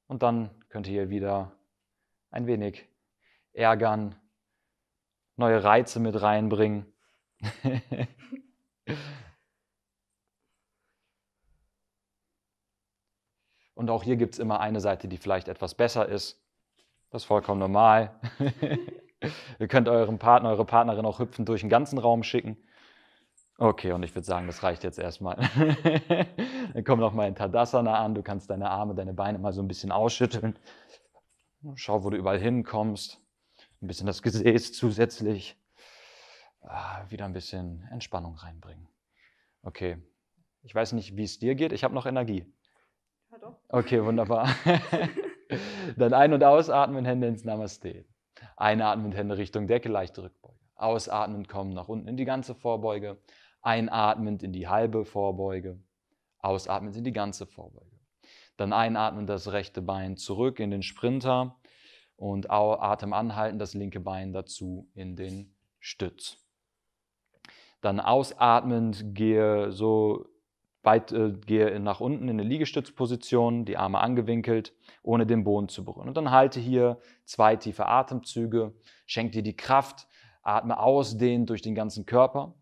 Und 0.07 0.23
dann 0.23 0.49
könnt 0.69 0.87
ihr 0.87 1.11
wieder 1.11 1.51
ein 2.31 2.47
wenig 2.47 2.89
ärgern, 3.53 4.15
neue 5.35 5.65
Reize 5.65 5.99
mit 5.99 6.23
reinbringen. 6.23 6.87
Und 13.75 13.91
auch 13.91 14.05
hier 14.05 14.15
gibt 14.17 14.35
es 14.35 14.39
immer 14.39 14.61
eine 14.61 14.81
Seite, 14.81 15.09
die 15.09 15.17
vielleicht 15.17 15.49
etwas 15.49 15.75
besser 15.75 16.09
ist. 16.09 16.41
Das 17.11 17.23
ist 17.23 17.27
vollkommen 17.27 17.59
normal. 17.59 18.21
ihr 19.59 19.67
könnt 19.67 19.89
euren 19.89 20.21
Partner, 20.21 20.51
eure 20.51 20.65
Partnerin 20.65 21.05
auch 21.05 21.19
hüpfend 21.19 21.49
durch 21.49 21.63
den 21.63 21.71
ganzen 21.71 21.99
Raum 21.99 22.23
schicken. 22.23 22.57
Okay, 23.59 23.93
und 23.93 24.03
ich 24.03 24.15
würde 24.15 24.27
sagen, 24.27 24.47
das 24.47 24.63
reicht 24.63 24.85
jetzt 24.85 24.99
erstmal. 24.99 25.37
Dann 26.75 26.85
komm 26.85 27.01
noch 27.01 27.15
mal 27.15 27.27
in 27.27 27.35
Tadasana 27.35 27.99
an. 27.99 28.15
Du 28.15 28.23
kannst 28.23 28.51
deine 28.51 28.69
Arme, 28.69 28.95
deine 28.95 29.15
Beine 29.15 29.39
mal 29.39 29.53
so 29.53 29.63
ein 29.63 29.69
bisschen 29.69 29.93
ausschütteln. 29.93 30.59
Schau, 31.75 32.05
wo 32.05 32.11
du 32.11 32.19
überall 32.19 32.39
hinkommst. 32.39 33.19
Ein 33.81 33.87
bisschen 33.87 34.07
das 34.07 34.23
Gesäß 34.23 34.75
zusätzlich. 34.75 35.57
Ah, 36.61 37.05
wieder 37.09 37.25
ein 37.25 37.33
bisschen 37.33 37.89
Entspannung 37.91 38.35
reinbringen. 38.35 38.89
Okay. 39.63 39.99
Ich 40.63 40.75
weiß 40.75 40.93
nicht, 40.93 41.17
wie 41.17 41.25
es 41.25 41.39
dir 41.39 41.55
geht. 41.55 41.73
Ich 41.73 41.83
habe 41.83 41.95
noch 41.95 42.07
Energie. 42.07 42.53
Ja, 43.31 43.39
doch. 43.39 43.57
Okay, 43.69 44.05
wunderbar. 44.05 44.49
Dann 45.97 46.13
ein- 46.13 46.33
und 46.35 46.45
ausatmen, 46.45 47.05
Hände 47.05 47.29
ins 47.29 47.45
Namaste. 47.45 48.05
Einatmen, 48.57 49.13
Hände 49.13 49.39
Richtung 49.39 49.67
Decke, 49.67 49.89
leichte 49.89 50.25
Rückbeuge. 50.25 50.59
Ausatmen, 50.75 51.47
kommen 51.47 51.71
nach 51.73 51.89
unten 51.89 52.09
in 52.09 52.17
die 52.17 52.25
ganze 52.25 52.55
Vorbeuge. 52.55 53.19
Einatmend 53.67 54.45
in 54.45 54.53
die 54.53 54.69
halbe 54.69 55.05
Vorbeuge, 55.05 55.81
ausatmend 56.39 56.97
in 56.97 57.03
die 57.03 57.13
ganze 57.13 57.47
Vorbeuge. 57.47 57.91
Dann 58.57 58.73
einatmen 58.73 59.27
das 59.27 59.51
rechte 59.53 59.83
Bein 59.83 60.17
zurück 60.17 60.61
in 60.61 60.71
den 60.71 60.83
Sprinter 60.83 61.57
und 62.17 62.49
Atem 62.49 63.13
anhalten, 63.13 63.59
das 63.59 63.75
linke 63.75 63.99
Bein 63.99 64.33
dazu 64.33 64.89
in 64.95 65.17
den 65.17 65.55
Stütz. 65.81 66.39
Dann 67.81 67.99
ausatmend 67.99 69.15
gehe 69.15 69.73
so 69.73 70.27
weit 70.83 71.11
äh, 71.11 71.33
gehe 71.33 71.79
nach 71.81 72.01
unten 72.01 72.29
in 72.29 72.39
eine 72.39 72.49
Liegestützposition, 72.49 73.65
die 73.65 73.77
Arme 73.77 73.99
angewinkelt, 73.99 74.73
ohne 75.03 75.27
den 75.27 75.43
Boden 75.43 75.69
zu 75.69 75.85
berühren. 75.85 76.07
Und 76.07 76.17
dann 76.17 76.31
halte 76.31 76.61
hier 76.61 76.99
zwei 77.25 77.57
tiefe 77.57 77.87
Atemzüge, 77.87 78.73
schenk 79.07 79.33
dir 79.33 79.43
die 79.43 79.57
Kraft, 79.57 80.07
atme 80.43 80.79
ausdehnt 80.79 81.51
durch 81.51 81.63
den 81.63 81.75
ganzen 81.75 82.07
Körper. 82.07 82.55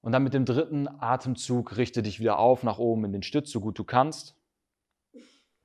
Und 0.00 0.12
dann 0.12 0.22
mit 0.22 0.34
dem 0.34 0.44
dritten 0.44 0.88
Atemzug 0.88 1.76
richte 1.76 2.02
dich 2.02 2.20
wieder 2.20 2.38
auf 2.38 2.62
nach 2.62 2.78
oben 2.78 3.04
in 3.04 3.12
den 3.12 3.22
Stütz, 3.22 3.50
so 3.50 3.60
gut 3.60 3.78
du 3.78 3.84
kannst. 3.84 4.36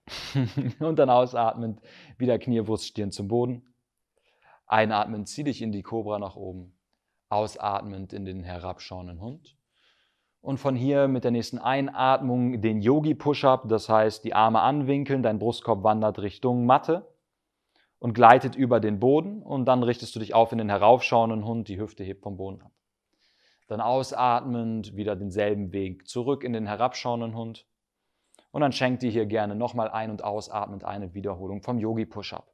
und 0.80 0.98
dann 1.00 1.10
ausatmend 1.10 1.80
wieder 2.18 2.40
Knie, 2.40 2.62
Brust, 2.62 2.86
Stirn 2.86 3.12
zum 3.12 3.28
Boden. 3.28 3.74
Einatmend 4.66 5.28
zieh 5.28 5.44
dich 5.44 5.62
in 5.62 5.72
die 5.72 5.84
Kobra 5.84 6.20
nach 6.20 6.36
oben. 6.36 6.74
Ausatmend 7.30 8.12
in 8.12 8.26
den 8.26 8.44
herabschauenden 8.44 9.22
Hund. 9.22 9.56
Und 10.42 10.58
von 10.58 10.76
hier 10.76 11.08
mit 11.08 11.24
der 11.24 11.32
nächsten 11.32 11.58
Einatmung 11.58 12.62
den 12.62 12.82
Yogi 12.82 13.16
Push-Up, 13.16 13.70
das 13.70 13.88
heißt 13.88 14.26
die 14.26 14.34
Arme 14.34 14.60
anwinkeln, 14.60 15.24
dein 15.24 15.40
Brustkorb 15.40 15.84
wandert 15.84 16.20
Richtung 16.20 16.66
Matte 16.66 17.08
und 17.98 18.14
gleitet 18.14 18.54
über 18.54 18.82
den 18.82 19.00
Boden 19.00 19.42
und 19.42 19.64
dann 19.66 19.84
richtest 19.84 20.14
du 20.16 20.20
dich 20.20 20.34
auf 20.34 20.52
in 20.52 20.58
den 20.58 20.68
heraufschauenden 20.68 21.46
Hund, 21.46 21.70
die 21.70 21.80
Hüfte 21.80 22.04
hebt 22.04 22.24
vom 22.24 22.36
Boden 22.36 22.62
ab. 22.62 22.73
Dann 23.68 23.82
ausatmend 23.82 24.96
wieder 24.96 25.16
denselben 25.16 25.72
Weg 25.72 26.08
zurück 26.08 26.44
in 26.44 26.54
den 26.54 26.68
herabschauenden 26.68 27.36
Hund. 27.36 27.66
Und 28.52 28.62
dann 28.62 28.72
schenkt 28.72 29.02
dir 29.02 29.10
hier 29.10 29.26
gerne 29.26 29.56
nochmal 29.56 29.90
ein- 29.90 30.12
und 30.12 30.24
ausatmend 30.24 30.84
eine 30.84 31.14
Wiederholung 31.14 31.64
vom 31.64 31.80
Yogi 31.80 32.06
Push-Up. 32.06 32.54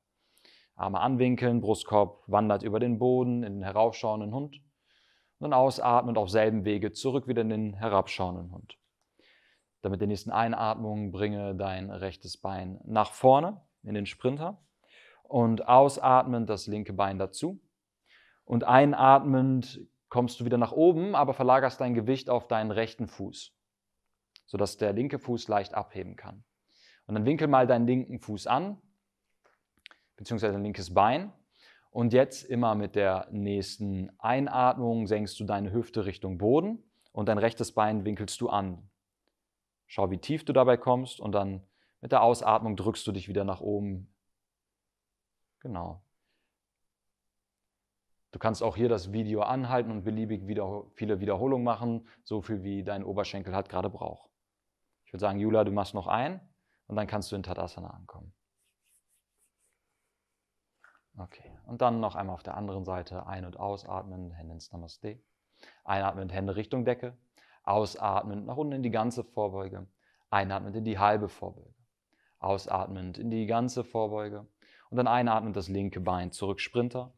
Arme 0.76 1.02
anwinkeln, 1.02 1.60
Brustkorb 1.60 2.24
wandert 2.28 2.64
über 2.64 2.80
den 2.80 3.00
Boden 3.00 3.44
in 3.44 3.56
den 3.56 3.64
heraufschauenden 3.64 4.34
Hund. 4.34 4.56
Und 4.56 5.52
dann 5.52 5.54
ausatmend 5.54 6.18
auf 6.18 6.30
selben 6.30 6.64
Wege 6.64 6.92
zurück 6.92 7.28
wieder 7.28 7.42
in 7.42 7.50
den 7.50 7.74
herabschauenden 7.74 8.52
Hund. 8.54 8.78
Dann 9.82 9.92
mit 9.92 10.02
der 10.02 10.08
nächsten 10.08 10.32
Einatmung 10.32 11.12
bringe 11.12 11.56
dein 11.56 11.90
rechtes 11.90 12.38
Bein 12.38 12.80
nach 12.86 13.12
vorne 13.12 13.62
in 13.84 13.94
den 13.94 14.06
Sprinter. 14.06 14.62
Und 15.24 15.68
ausatmend 15.68 16.50
das 16.50 16.68
linke 16.68 16.94
Bein 16.94 17.20
dazu. 17.20 17.62
Und 18.46 18.64
einatmend 18.64 19.82
kommst 20.10 20.40
du 20.40 20.46
wieder 20.46 20.58
nach 20.58 20.72
oben, 20.72 21.16
aber 21.16 21.34
verlagerst 21.34 21.80
dein 21.80 21.94
Gewicht 21.94 22.30
auf 22.30 22.48
deinen 22.48 22.72
rechten 22.72 23.08
Fuß, 23.08 23.54
sodass 24.46 24.78
der 24.78 24.94
linke 24.94 25.20
Fuß 25.20 25.48
leicht 25.48 25.74
abheben 25.74 26.16
kann. 26.16 26.44
Und 27.06 27.16
dann 27.16 27.26
winkel 27.26 27.48
mal 27.48 27.68
deinen 27.68 27.88
linken 27.88 28.20
Fuß 28.20 28.48
an, 28.48 28.82
beziehungsweise 30.16 30.54
dein 30.54 30.64
linkes 30.64 30.94
Bein. 30.94 31.32
Und 31.92 32.14
jetzt 32.14 32.44
immer 32.44 32.76
mit 32.76 32.96
der 32.96 33.28
nächsten 33.32 34.12
Einatmung 34.20 35.08
senkst 35.08 35.40
du 35.40 35.44
deine 35.46 35.72
Hüfte 35.72 36.06
Richtung 36.06 36.38
Boden 36.38 36.84
und 37.12 37.28
dein 37.28 37.40
rechtes 37.40 37.72
Bein 37.72 38.06
winkelst 38.06 38.40
du 38.42 38.50
an. 38.50 38.90
Schau, 39.88 40.12
wie 40.12 40.20
tief 40.20 40.46
du 40.46 40.54
dabei 40.54 40.78
kommst 40.78 41.20
und 41.20 41.32
dann 41.32 41.66
mit 42.02 42.12
der 42.12 42.22
Ausatmung 42.22 42.76
drückst 42.76 43.06
du 43.08 43.12
dich 43.12 43.28
wieder 43.28 43.44
nach 43.44 43.60
oben. 43.60 44.14
Genau. 45.62 46.04
Du 48.32 48.40
kannst 48.40 48.62
auch 48.62 48.76
hier 48.76 48.90
das 48.90 49.12
Video 49.12 49.42
anhalten 49.42 49.92
und 49.92 50.04
beliebig 50.04 50.48
wieder, 50.48 50.84
viele 50.94 51.20
Wiederholungen 51.20 51.64
machen, 51.64 52.08
so 52.24 52.42
viel 52.42 52.64
wie 52.64 52.84
dein 52.84 53.04
Oberschenkel 53.04 53.56
halt 53.56 53.70
gerade 53.70 53.90
braucht. 53.90 54.30
Ich 55.06 55.14
würde 55.14 55.22
sagen, 55.22 55.40
Jula, 55.40 55.64
du 55.64 55.72
machst 55.72 55.96
noch 55.96 56.08
ein 56.08 56.40
und 56.86 56.96
dann 56.96 57.08
kannst 57.08 57.32
du 57.32 57.36
in 57.36 57.44
Tadasana 57.44 57.90
ankommen. 57.90 58.34
Okay, 61.18 61.58
und 61.66 61.82
dann 61.82 62.00
noch 62.00 62.16
einmal 62.16 62.36
auf 62.36 62.44
der 62.44 62.56
anderen 62.56 62.86
Seite 62.86 63.26
ein- 63.26 63.46
und 63.46 63.58
ausatmen, 63.58 64.32
Hände 64.32 64.54
ins 64.54 64.72
Namaste. 64.72 65.20
Einatmen, 65.84 66.30
Hände 66.30 66.56
Richtung 66.56 66.86
Decke. 66.86 67.18
Ausatmen 67.64 68.46
nach 68.46 68.56
unten 68.56 68.74
in 68.74 68.84
die 68.84 68.92
ganze 68.92 69.24
Vorbeuge. 69.24 69.88
Einatmen 70.30 70.74
in 70.76 70.86
die 70.86 70.98
halbe 70.98 71.28
Vorbeuge. 71.28 71.74
Ausatmend 72.40 73.18
in 73.18 73.30
die 73.32 73.48
ganze 73.48 73.84
Vorbeuge. 73.84 74.48
Und 74.90 74.98
dann 74.98 75.08
einatmen 75.08 75.52
das 75.52 75.68
linke 75.68 76.00
Bein 76.00 76.32
zurück, 76.32 76.62
Sprinter. 76.62 77.14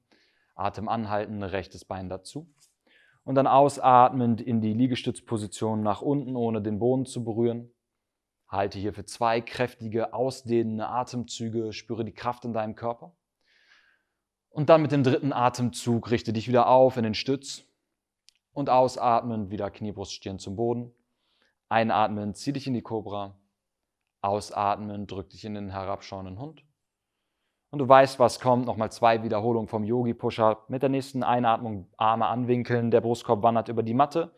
Atem 0.61 0.87
anhalten, 0.87 1.43
rechtes 1.43 1.85
Bein 1.85 2.09
dazu. 2.09 2.49
Und 3.23 3.35
dann 3.35 3.47
ausatmend 3.47 4.41
in 4.41 4.61
die 4.61 4.73
Liegestützposition 4.73 5.81
nach 5.81 6.01
unten, 6.01 6.35
ohne 6.35 6.61
den 6.61 6.79
Boden 6.79 7.05
zu 7.05 7.23
berühren. 7.23 7.71
Halte 8.47 8.79
hier 8.79 8.93
für 8.93 9.05
zwei 9.05 9.41
kräftige, 9.41 10.13
ausdehnende 10.13 10.87
Atemzüge, 10.87 11.71
spüre 11.71 12.03
die 12.03 12.13
Kraft 12.13 12.45
in 12.45 12.53
deinem 12.53 12.75
Körper. 12.75 13.15
Und 14.49 14.69
dann 14.69 14.81
mit 14.81 14.91
dem 14.91 15.03
dritten 15.03 15.31
Atemzug 15.31 16.11
richte 16.11 16.33
dich 16.33 16.47
wieder 16.47 16.67
auf 16.67 16.97
in 16.97 17.03
den 17.03 17.13
Stütz. 17.13 17.63
Und 18.53 18.69
ausatmen, 18.69 19.49
wieder 19.49 19.71
Kniebrust, 19.71 20.11
Stirn 20.11 20.39
zum 20.39 20.57
Boden. 20.57 20.91
Einatmen, 21.69 22.33
zieh 22.33 22.51
dich 22.51 22.67
in 22.67 22.73
die 22.73 22.81
Kobra. 22.81 23.39
Ausatmen, 24.21 25.07
drück 25.07 25.29
dich 25.29 25.45
in 25.45 25.53
den 25.53 25.69
herabschauenden 25.69 26.37
Hund. 26.37 26.65
Und 27.71 27.79
du 27.79 27.87
weißt, 27.87 28.19
was 28.19 28.41
kommt. 28.41 28.65
Nochmal 28.65 28.91
zwei 28.91 29.23
Wiederholungen 29.23 29.69
vom 29.69 29.85
Yogi-Pusher. 29.85 30.65
Mit 30.67 30.81
der 30.81 30.89
nächsten 30.89 31.23
Einatmung 31.23 31.87
Arme 31.97 32.27
anwinkeln, 32.27 32.91
der 32.91 33.01
Brustkorb 33.01 33.41
wandert 33.41 33.69
über 33.69 33.81
die 33.81 33.93
Matte 33.93 34.35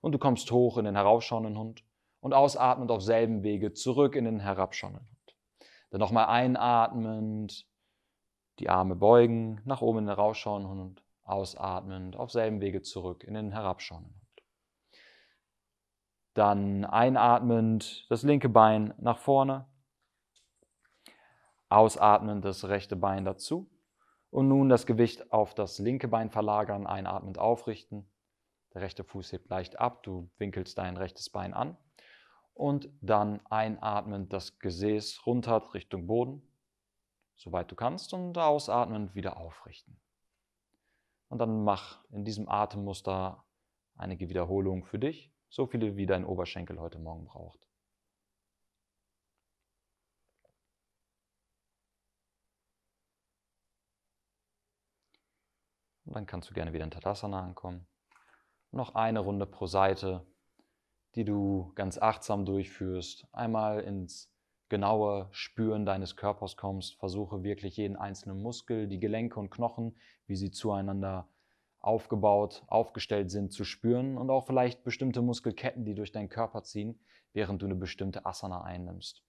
und 0.00 0.12
du 0.12 0.18
kommst 0.18 0.50
hoch 0.52 0.78
in 0.78 0.84
den 0.84 0.94
heraufschauenden 0.94 1.58
Hund. 1.58 1.84
Und 2.20 2.32
ausatmend 2.32 2.90
auf 2.90 3.02
selben 3.02 3.42
Wege 3.42 3.72
zurück 3.72 4.16
in 4.16 4.24
den 4.24 4.40
herabschauenden 4.40 5.02
Hund. 5.02 5.36
Dann 5.90 6.00
nochmal 6.00 6.26
einatmend, 6.26 7.68
die 8.58 8.68
Arme 8.68 8.96
beugen, 8.96 9.60
nach 9.64 9.80
oben 9.80 9.98
in 9.98 10.06
den 10.06 10.14
rausschauenden 10.14 10.70
Hund, 10.70 11.04
ausatmend, 11.22 12.16
auf 12.16 12.30
selben 12.30 12.60
Wege 12.60 12.82
zurück 12.82 13.22
in 13.22 13.34
den 13.34 13.52
herabschauenden 13.52 14.12
Hund. 14.12 14.42
Dann 16.34 16.84
einatmend 16.84 18.06
das 18.10 18.22
linke 18.22 18.48
Bein 18.48 18.94
nach 18.98 19.18
vorne, 19.18 19.66
ausatmend 21.68 22.44
das 22.44 22.64
rechte 22.64 22.96
Bein 22.96 23.24
dazu 23.24 23.70
und 24.30 24.48
nun 24.48 24.68
das 24.68 24.86
Gewicht 24.86 25.32
auf 25.32 25.54
das 25.54 25.78
linke 25.78 26.08
Bein 26.08 26.30
verlagern, 26.30 26.86
einatmend 26.86 27.38
aufrichten. 27.38 28.10
Der 28.74 28.82
rechte 28.82 29.04
Fuß 29.04 29.32
hebt 29.32 29.48
leicht 29.48 29.78
ab, 29.78 30.02
du 30.02 30.30
winkelst 30.38 30.76
dein 30.78 30.96
rechtes 30.96 31.30
Bein 31.30 31.54
an 31.54 31.76
und 32.54 32.88
dann 33.00 33.44
einatmend 33.46 34.32
das 34.32 34.58
Gesäß 34.58 35.26
runter 35.26 35.74
Richtung 35.74 36.06
Boden, 36.06 36.42
soweit 37.36 37.70
du 37.70 37.74
kannst 37.74 38.12
und 38.14 38.36
ausatmend 38.36 39.14
wieder 39.14 39.36
aufrichten. 39.36 40.00
Und 41.28 41.38
dann 41.38 41.64
mach 41.64 42.04
in 42.10 42.24
diesem 42.24 42.48
Atemmuster 42.48 43.44
einige 43.96 44.28
Wiederholungen 44.28 44.84
für 44.84 44.98
dich, 44.98 45.32
so 45.48 45.66
viele 45.66 45.96
wie 45.96 46.06
dein 46.06 46.24
Oberschenkel 46.24 46.78
heute 46.80 46.98
Morgen 46.98 47.24
braucht. 47.24 47.65
Und 56.06 56.14
dann 56.14 56.26
kannst 56.26 56.48
du 56.48 56.54
gerne 56.54 56.72
wieder 56.72 56.84
in 56.84 56.90
Tadasana 56.90 57.42
ankommen. 57.42 57.86
Noch 58.70 58.94
eine 58.94 59.20
Runde 59.20 59.46
pro 59.46 59.66
Seite, 59.66 60.26
die 61.14 61.24
du 61.24 61.72
ganz 61.74 61.98
achtsam 61.98 62.44
durchführst. 62.44 63.26
Einmal 63.32 63.80
ins 63.80 64.32
genaue 64.68 65.28
Spüren 65.30 65.84
deines 65.84 66.16
Körpers 66.16 66.56
kommst. 66.56 66.96
Versuche 66.98 67.42
wirklich 67.42 67.76
jeden 67.76 67.96
einzelnen 67.96 68.40
Muskel, 68.40 68.88
die 68.88 69.00
Gelenke 69.00 69.38
und 69.40 69.50
Knochen, 69.50 69.96
wie 70.26 70.36
sie 70.36 70.50
zueinander 70.50 71.28
aufgebaut, 71.78 72.64
aufgestellt 72.66 73.30
sind, 73.30 73.52
zu 73.52 73.64
spüren 73.64 74.18
und 74.18 74.28
auch 74.30 74.46
vielleicht 74.46 74.82
bestimmte 74.82 75.22
Muskelketten, 75.22 75.84
die 75.84 75.94
durch 75.94 76.10
deinen 76.10 76.28
Körper 76.28 76.64
ziehen, 76.64 76.98
während 77.32 77.62
du 77.62 77.66
eine 77.66 77.76
bestimmte 77.76 78.26
Asana 78.26 78.62
einnimmst. 78.62 79.22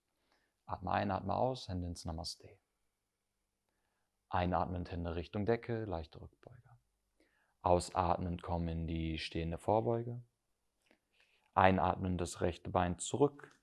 Atme 0.65 0.91
ein, 0.91 1.11
atme 1.11 1.35
aus, 1.35 1.69
Hände 1.69 1.87
ins 1.87 2.03
Namaste. 2.03 2.49
Einatmend 4.29 4.91
Hände 4.91 5.15
Richtung 5.15 5.45
Decke, 5.45 5.85
leichte 5.85 6.19
Rückbeuge. 6.19 6.66
Ausatmend 7.61 8.43
komm 8.43 8.67
in 8.67 8.87
die 8.87 9.17
stehende 9.17 9.57
Vorbeuge. 9.57 10.21
Einatmen 11.53 12.17
das 12.17 12.41
rechte 12.41 12.69
Bein 12.69 12.99
zurück. 12.99 13.57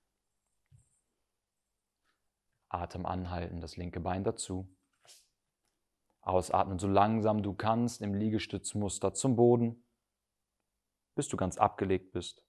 Atem 2.68 3.06
anhalten, 3.06 3.60
das 3.60 3.76
linke 3.76 4.00
Bein 4.00 4.24
dazu. 4.24 4.68
Ausatmen 6.22 6.78
so 6.78 6.88
langsam 6.88 7.42
du 7.42 7.54
kannst 7.54 8.00
im 8.00 8.14
Liegestützmuster 8.14 9.14
zum 9.14 9.36
Boden, 9.36 9.84
bis 11.14 11.28
du 11.28 11.36
ganz 11.36 11.58
abgelegt 11.58 12.12
bist. 12.12 12.44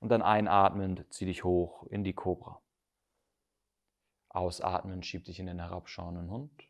Und 0.00 0.10
dann 0.10 0.22
einatmend 0.22 1.06
zieh 1.12 1.24
dich 1.24 1.44
hoch 1.44 1.84
in 1.84 2.04
die 2.04 2.14
Kobra. 2.14 2.60
Ausatmen 4.28 5.02
schieb 5.02 5.24
dich 5.24 5.40
in 5.40 5.46
den 5.46 5.58
herabschauenden 5.58 6.30
Hund. 6.30 6.67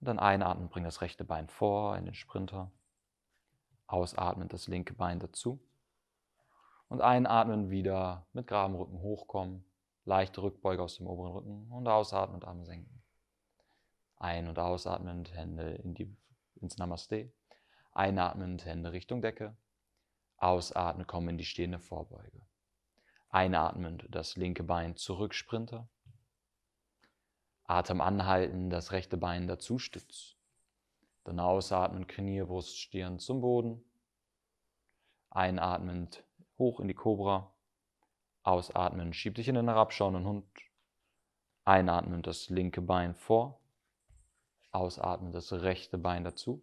Und 0.00 0.06
dann 0.06 0.18
einatmen, 0.18 0.68
bring 0.68 0.84
das 0.84 1.00
rechte 1.00 1.24
Bein 1.24 1.48
vor 1.48 1.96
in 1.96 2.04
den 2.04 2.14
Sprinter. 2.14 2.70
Ausatmen, 3.86 4.48
das 4.48 4.68
linke 4.68 4.94
Bein 4.94 5.18
dazu. 5.18 5.60
Und 6.88 7.00
einatmen, 7.00 7.70
wieder 7.70 8.26
mit 8.32 8.46
geradem 8.46 8.76
Rücken 8.76 9.00
hochkommen. 9.00 9.64
Leichte 10.04 10.42
Rückbeuge 10.42 10.82
aus 10.82 10.96
dem 10.96 11.06
oberen 11.06 11.32
Rücken 11.32 11.70
und 11.70 11.86
ausatmen, 11.86 12.42
Arme 12.42 12.64
senken. 12.64 13.02
Ein- 14.16 14.48
und 14.48 14.58
ausatmend, 14.58 15.34
Hände 15.34 15.74
in 15.74 15.94
die, 15.94 16.16
ins 16.56 16.78
Namaste. 16.78 17.30
Einatmend, 17.92 18.64
Hände 18.64 18.92
Richtung 18.92 19.20
Decke. 19.20 19.56
Ausatmen, 20.38 21.06
kommen 21.06 21.30
in 21.30 21.38
die 21.38 21.44
stehende 21.44 21.78
Vorbeuge. 21.78 22.40
Einatmend, 23.28 24.06
das 24.10 24.36
linke 24.36 24.62
Bein 24.62 24.96
zurück, 24.96 25.34
Sprinter. 25.34 25.88
Atem 27.68 28.00
anhalten, 28.00 28.70
das 28.70 28.92
rechte 28.92 29.18
Bein 29.18 29.46
dazu 29.46 29.78
stützt. 29.78 30.38
Dann 31.24 31.38
ausatmen, 31.38 32.06
Knie, 32.06 32.42
Brust, 32.42 32.78
Stirn 32.78 33.18
zum 33.18 33.42
Boden. 33.42 33.84
Einatmend 35.28 36.24
hoch 36.58 36.80
in 36.80 36.88
die 36.88 36.94
Kobra. 36.94 37.52
Ausatmen, 38.42 39.12
schieb 39.12 39.34
dich 39.34 39.48
in 39.48 39.54
den 39.54 39.68
herabschauenden 39.68 40.26
Hund. 40.26 40.46
Einatmen, 41.66 42.22
das 42.22 42.48
linke 42.48 42.80
Bein 42.80 43.14
vor. 43.14 43.60
Ausatmen, 44.72 45.32
das 45.32 45.52
rechte 45.52 45.98
Bein 45.98 46.24
dazu. 46.24 46.62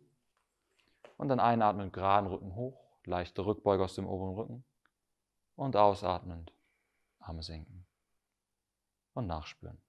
Und 1.18 1.30
dann 1.30 1.40
einatmen, 1.40 1.92
geraden 1.92 2.28
Rücken 2.28 2.56
hoch, 2.56 2.82
leichte 3.04 3.46
Rückbeuge 3.46 3.84
aus 3.84 3.94
dem 3.94 4.08
oberen 4.08 4.34
Rücken. 4.34 4.66
Und 5.56 5.76
ausatmend, 5.76 6.52
Arme 7.20 7.44
senken. 7.44 7.86
Und 9.14 9.28
nachspüren. 9.28 9.85